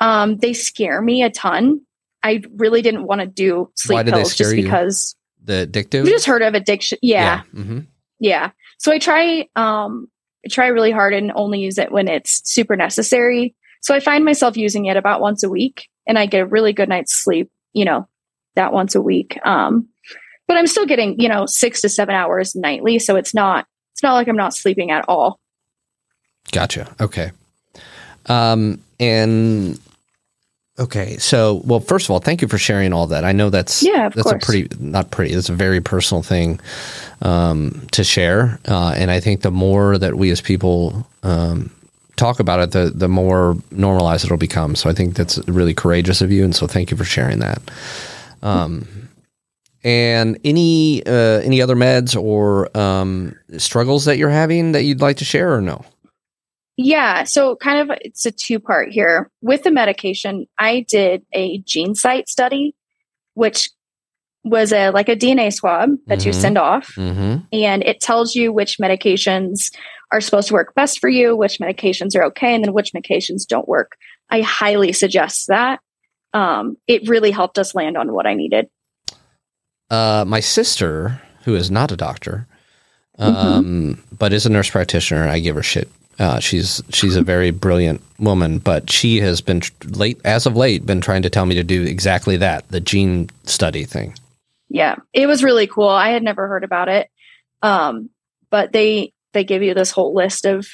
[0.00, 1.82] Um, they scare me a ton.
[2.22, 6.04] I really didn't want to do sleep pills just because the addictive.
[6.04, 7.60] You just heard of addiction, yeah, yeah.
[7.60, 7.78] Mm-hmm.
[8.20, 8.50] yeah.
[8.78, 10.08] So I try, um,
[10.44, 13.54] I try really hard and only use it when it's super necessary.
[13.80, 16.72] So I find myself using it about once a week, and I get a really
[16.72, 17.50] good night's sleep.
[17.72, 18.08] You know,
[18.54, 19.38] that once a week.
[19.44, 19.88] Um,
[20.46, 24.02] but I'm still getting you know six to seven hours nightly, so it's not it's
[24.02, 25.40] not like I'm not sleeping at all.
[26.50, 26.94] Gotcha.
[27.00, 27.32] Okay.
[28.26, 29.80] Um, and
[30.78, 33.24] Okay, so well, first of all, thank you for sharing all that.
[33.24, 34.42] I know that's yeah, that's course.
[34.42, 35.34] a pretty not pretty.
[35.34, 36.60] It's a very personal thing
[37.20, 41.70] um, to share, uh, and I think the more that we as people um,
[42.16, 44.74] talk about it, the the more normalized it'll become.
[44.74, 47.60] So I think that's really courageous of you, and so thank you for sharing that.
[48.42, 48.88] Um,
[49.84, 55.18] and any uh, any other meds or um, struggles that you're having that you'd like
[55.18, 55.84] to share, or no?
[56.76, 57.24] Yeah.
[57.24, 59.30] So, kind of, it's a two part here.
[59.40, 62.74] With the medication, I did a GeneSight study,
[63.34, 63.70] which
[64.44, 66.28] was a like a DNA swab that mm-hmm.
[66.28, 67.44] you send off, mm-hmm.
[67.52, 69.72] and it tells you which medications
[70.10, 73.46] are supposed to work best for you, which medications are okay, and then which medications
[73.46, 73.96] don't work.
[74.30, 75.80] I highly suggest that.
[76.34, 78.68] Um, it really helped us land on what I needed.
[79.90, 82.48] Uh, my sister, who is not a doctor,
[83.18, 83.36] mm-hmm.
[83.36, 84.14] um, mm-hmm.
[84.16, 88.02] but is a nurse practitioner, I give her shit uh, she's she's a very brilliant
[88.18, 91.64] woman, but she has been late as of late been trying to tell me to
[91.64, 94.14] do exactly that the gene study thing.
[94.68, 95.88] Yeah, it was really cool.
[95.88, 97.08] I had never heard about it,
[97.62, 98.10] um,
[98.50, 100.68] but they they give you this whole list of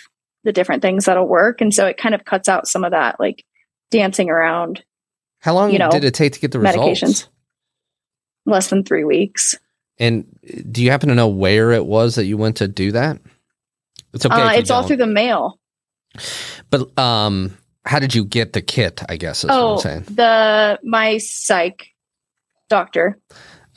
[0.44, 3.18] the different things that'll work, and so it kind of cuts out some of that
[3.20, 3.44] like
[3.90, 4.82] dancing around.
[5.40, 7.02] How long you know, did it take to get the medications?
[7.02, 7.28] Results?
[8.44, 9.54] Less than three weeks.
[9.98, 10.26] And
[10.70, 13.20] do you happen to know where it was that you went to do that?
[14.12, 14.34] It's okay.
[14.34, 15.58] Uh, it's all through the mail.
[16.70, 19.02] But um, how did you get the kit?
[19.08, 20.16] I guess is oh, what I'm saying.
[20.16, 21.88] The my psych
[22.68, 23.18] doctor.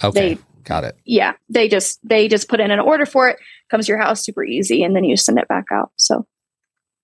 [0.04, 0.98] Okay, they, got it.
[1.06, 3.38] Yeah, they just they just put in an order for it.
[3.70, 5.92] Comes to your house super easy, and then you send it back out.
[5.96, 6.26] So,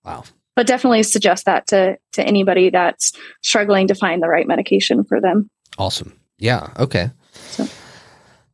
[0.04, 0.24] wow.
[0.56, 5.22] But definitely suggest that to to anybody that's struggling to find the right medication for
[5.22, 5.50] them.
[5.78, 6.20] Awesome.
[6.38, 6.70] Yeah.
[6.80, 7.12] Okay.
[7.34, 7.68] So,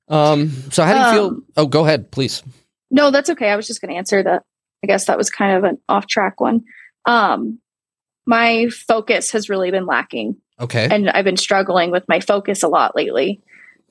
[0.09, 0.49] um.
[0.71, 1.43] So how do you um, feel?
[1.57, 2.43] Oh, go ahead, please.
[2.91, 3.49] No, that's okay.
[3.49, 4.41] I was just going to answer the
[4.83, 6.63] I guess that was kind of an off track one.
[7.05, 7.59] Um,
[8.25, 10.37] my focus has really been lacking.
[10.59, 10.87] Okay.
[10.89, 13.41] And I've been struggling with my focus a lot lately.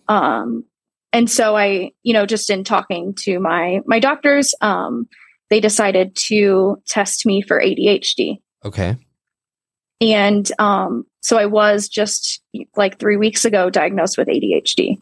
[0.09, 0.65] Um,
[1.13, 5.09] and so I, you know, just in talking to my my doctors, um,
[5.51, 8.41] they decided to test me for ADHD.
[8.65, 8.97] Okay.
[10.01, 12.43] And um, so I was just
[12.77, 14.99] like three weeks ago diagnosed with ADHD.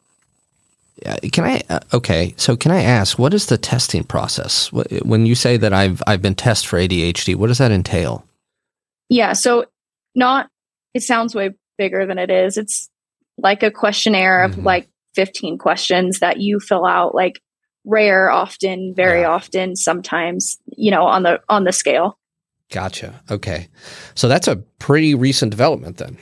[1.33, 1.63] Can I?
[1.69, 4.73] Uh, okay, so can I ask what is the testing process?
[4.73, 8.25] When you say that I've I've been tested for ADHD, what does that entail?
[9.09, 9.65] Yeah, so
[10.15, 10.49] not.
[10.95, 12.57] It sounds way bigger than it is.
[12.57, 12.91] It's
[13.39, 14.65] like a questionnaire of Mhm.
[14.65, 17.41] like 15 questions that you fill out like
[17.87, 19.31] rare often very Yeah.
[19.31, 22.19] often sometimes you know on the on the scale
[22.71, 23.21] Gotcha.
[23.31, 23.69] Okay.
[24.15, 26.19] So that's a pretty recent development then.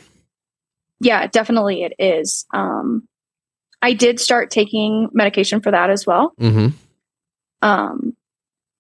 [1.01, 3.07] yeah definitely it is um
[3.83, 6.69] i did start taking medication for that as well Mm-hmm.
[7.63, 8.15] um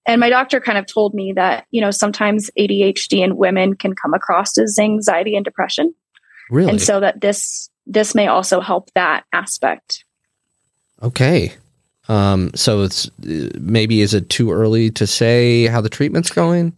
[0.07, 3.95] and my doctor kind of told me that you know sometimes adhd in women can
[3.95, 5.95] come across as anxiety and depression
[6.51, 6.71] Really?
[6.71, 10.05] and so that this this may also help that aspect
[11.03, 11.53] okay.
[12.09, 16.73] Um, so it's uh, maybe is it too early to say how the treatment's going?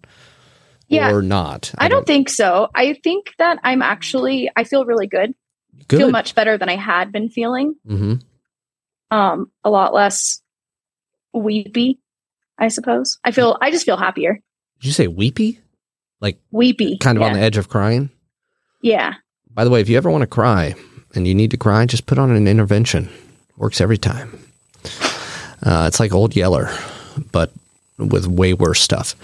[0.89, 1.13] Yeah.
[1.13, 1.73] Or not?
[1.79, 2.69] I don't think so.
[2.75, 5.33] I think that I'm actually I feel really good.
[5.91, 5.99] Good.
[5.99, 7.75] Feel much better than I had been feeling.
[7.87, 8.15] hmm
[9.11, 10.41] Um a lot less
[11.33, 11.99] weepy,
[12.59, 13.19] I suppose.
[13.25, 14.41] I feel I just feel happier.
[14.81, 15.59] Did you say weepy?
[16.21, 16.97] Like weepy.
[16.99, 17.29] Kind of yeah.
[17.29, 18.11] on the edge of crying?
[18.83, 19.15] Yeah.
[19.51, 20.75] By the way, if you ever want to cry
[21.15, 23.11] and you need to cry, just put on an intervention.
[23.57, 24.39] Works every time.
[25.63, 26.71] Uh, it's like Old Yeller,
[27.33, 27.53] but
[27.99, 29.15] with way worse stuff.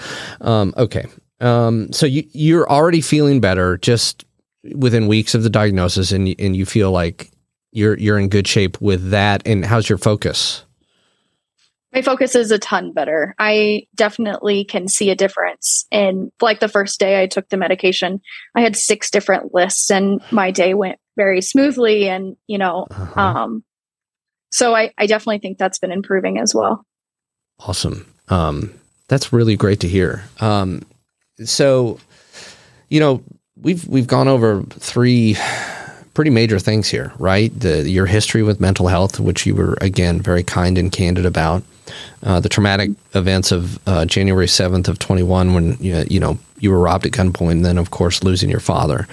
[0.42, 1.06] Um, okay.
[1.40, 4.25] Um, so you, you're already feeling better just
[4.74, 7.30] within weeks of the diagnosis, and, and you feel like
[7.72, 9.46] you're you're in good shape with that.
[9.46, 10.64] And how's your focus?
[11.92, 13.34] My focus is a ton better.
[13.38, 15.86] I definitely can see a difference.
[15.90, 18.20] In like the first day I took the medication,
[18.54, 23.20] I had six different lists and my day went very smoothly and, you know, Uh-huh.
[23.20, 23.64] um
[24.50, 26.84] so I, I definitely think that's been improving as well.
[27.60, 28.06] Awesome.
[28.28, 28.74] Um,
[29.08, 30.24] that's really great to hear.
[30.40, 30.82] Um,
[31.44, 31.98] so,
[32.88, 33.22] you know,
[33.62, 35.36] we've we've gone over three
[36.14, 37.52] pretty major things here, right?
[37.58, 41.62] The your history with mental health, which you were again very kind and candid about.
[42.22, 46.38] Uh, the traumatic events of uh, January seventh of twenty one, when you, you know
[46.58, 49.06] you were robbed at gunpoint, and then of course losing your father.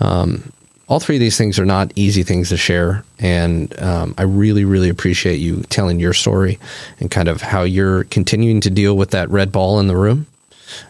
[0.00, 0.52] Um,
[0.88, 4.64] all three of these things are not easy things to share, and um, I really,
[4.64, 6.58] really appreciate you telling your story
[7.00, 10.26] and kind of how you're continuing to deal with that red ball in the room,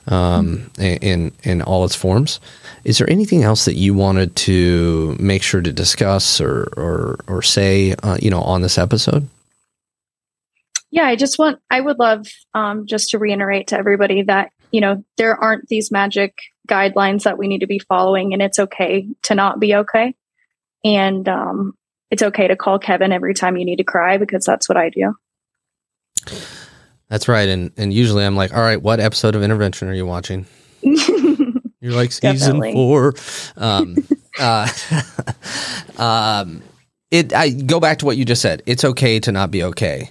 [0.06, 2.40] um, in in all its forms.
[2.84, 7.42] Is there anything else that you wanted to make sure to discuss or or or
[7.42, 9.28] say, uh, you know, on this episode?
[10.92, 14.82] Yeah, I just want, I would love um, just to reiterate to everybody that, you
[14.82, 16.34] know, there aren't these magic
[16.68, 20.14] guidelines that we need to be following, and it's okay to not be okay.
[20.84, 21.72] And um,
[22.10, 24.90] it's okay to call Kevin every time you need to cry because that's what I
[24.90, 25.14] do.
[27.12, 30.06] That's right, and and usually I'm like, all right, what episode of Intervention are you
[30.06, 30.46] watching?
[30.80, 32.72] You're like season Definitely.
[32.72, 33.12] four.
[33.58, 33.96] Um,
[34.40, 34.66] uh,
[35.98, 36.62] um,
[37.10, 37.34] it.
[37.34, 38.62] I go back to what you just said.
[38.64, 40.08] It's okay to not be okay.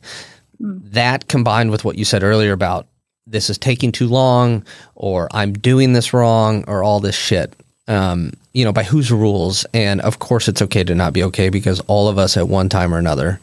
[0.61, 0.91] Mm.
[0.91, 2.85] That combined with what you said earlier about
[3.25, 7.51] this is taking too long, or I'm doing this wrong, or all this shit.
[7.87, 9.65] Um, you know, by whose rules?
[9.73, 12.69] And of course, it's okay to not be okay because all of us at one
[12.69, 13.39] time or another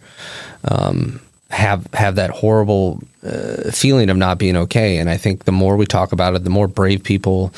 [0.63, 4.99] um, have have that horrible uh, feeling of not being okay.
[4.99, 7.53] And I think the more we talk about it, the more brave people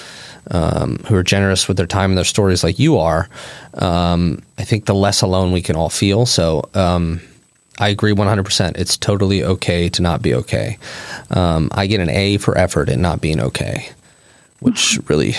[0.50, 3.28] um, who are generous with their time and their stories, like you are,
[3.74, 6.24] um, I think the less alone we can all feel.
[6.24, 7.20] So um,
[7.78, 8.78] I agree 100%.
[8.78, 10.78] It's totally okay to not be okay.
[11.30, 13.88] Um, I get an A for effort in not being okay,
[14.60, 15.34] which really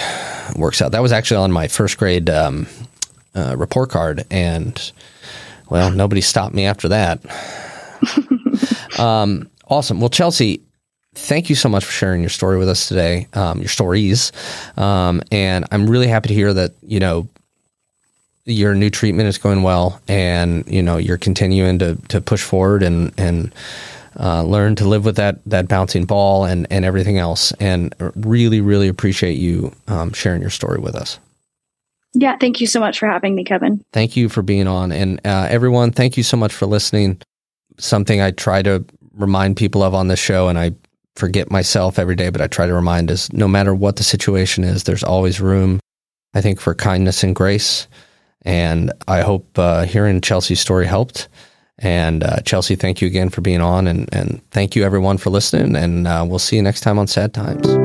[0.56, 0.92] works out.
[0.92, 2.68] That was actually on my first grade um,
[3.34, 4.26] uh, report card.
[4.30, 4.92] And
[5.70, 7.22] well, nobody stopped me after that.
[9.00, 10.00] um, awesome.
[10.00, 10.62] Well, Chelsea,
[11.16, 14.32] thank you so much for sharing your story with us today, um, your stories.
[14.78, 17.28] Um, and I'm really happy to hear that, you know,
[18.46, 22.82] your new treatment is going well and, you know, you're continuing to, to push forward
[22.82, 23.54] and, and,
[24.20, 27.52] uh, learn to live with that, that bouncing ball and, and everything else.
[27.54, 31.20] And really, really appreciate you, um, sharing your story with us.
[32.14, 33.84] yeah, thank you so much for having me, Kevin.
[33.94, 34.92] Thank you for being on.
[34.92, 37.22] And uh, everyone, thank you so much for listening.
[37.82, 40.72] Something I try to remind people of on the show, and I
[41.16, 44.64] forget myself every day, but I try to remind is no matter what the situation
[44.64, 45.80] is, there's always room,
[46.34, 47.88] I think, for kindness and grace.
[48.44, 51.28] And I hope uh, hearing Chelsea's story helped.
[51.78, 53.88] And uh, Chelsea, thank you again for being on.
[53.88, 55.76] And, and thank you, everyone, for listening.
[55.76, 57.81] And uh, we'll see you next time on Sad Times.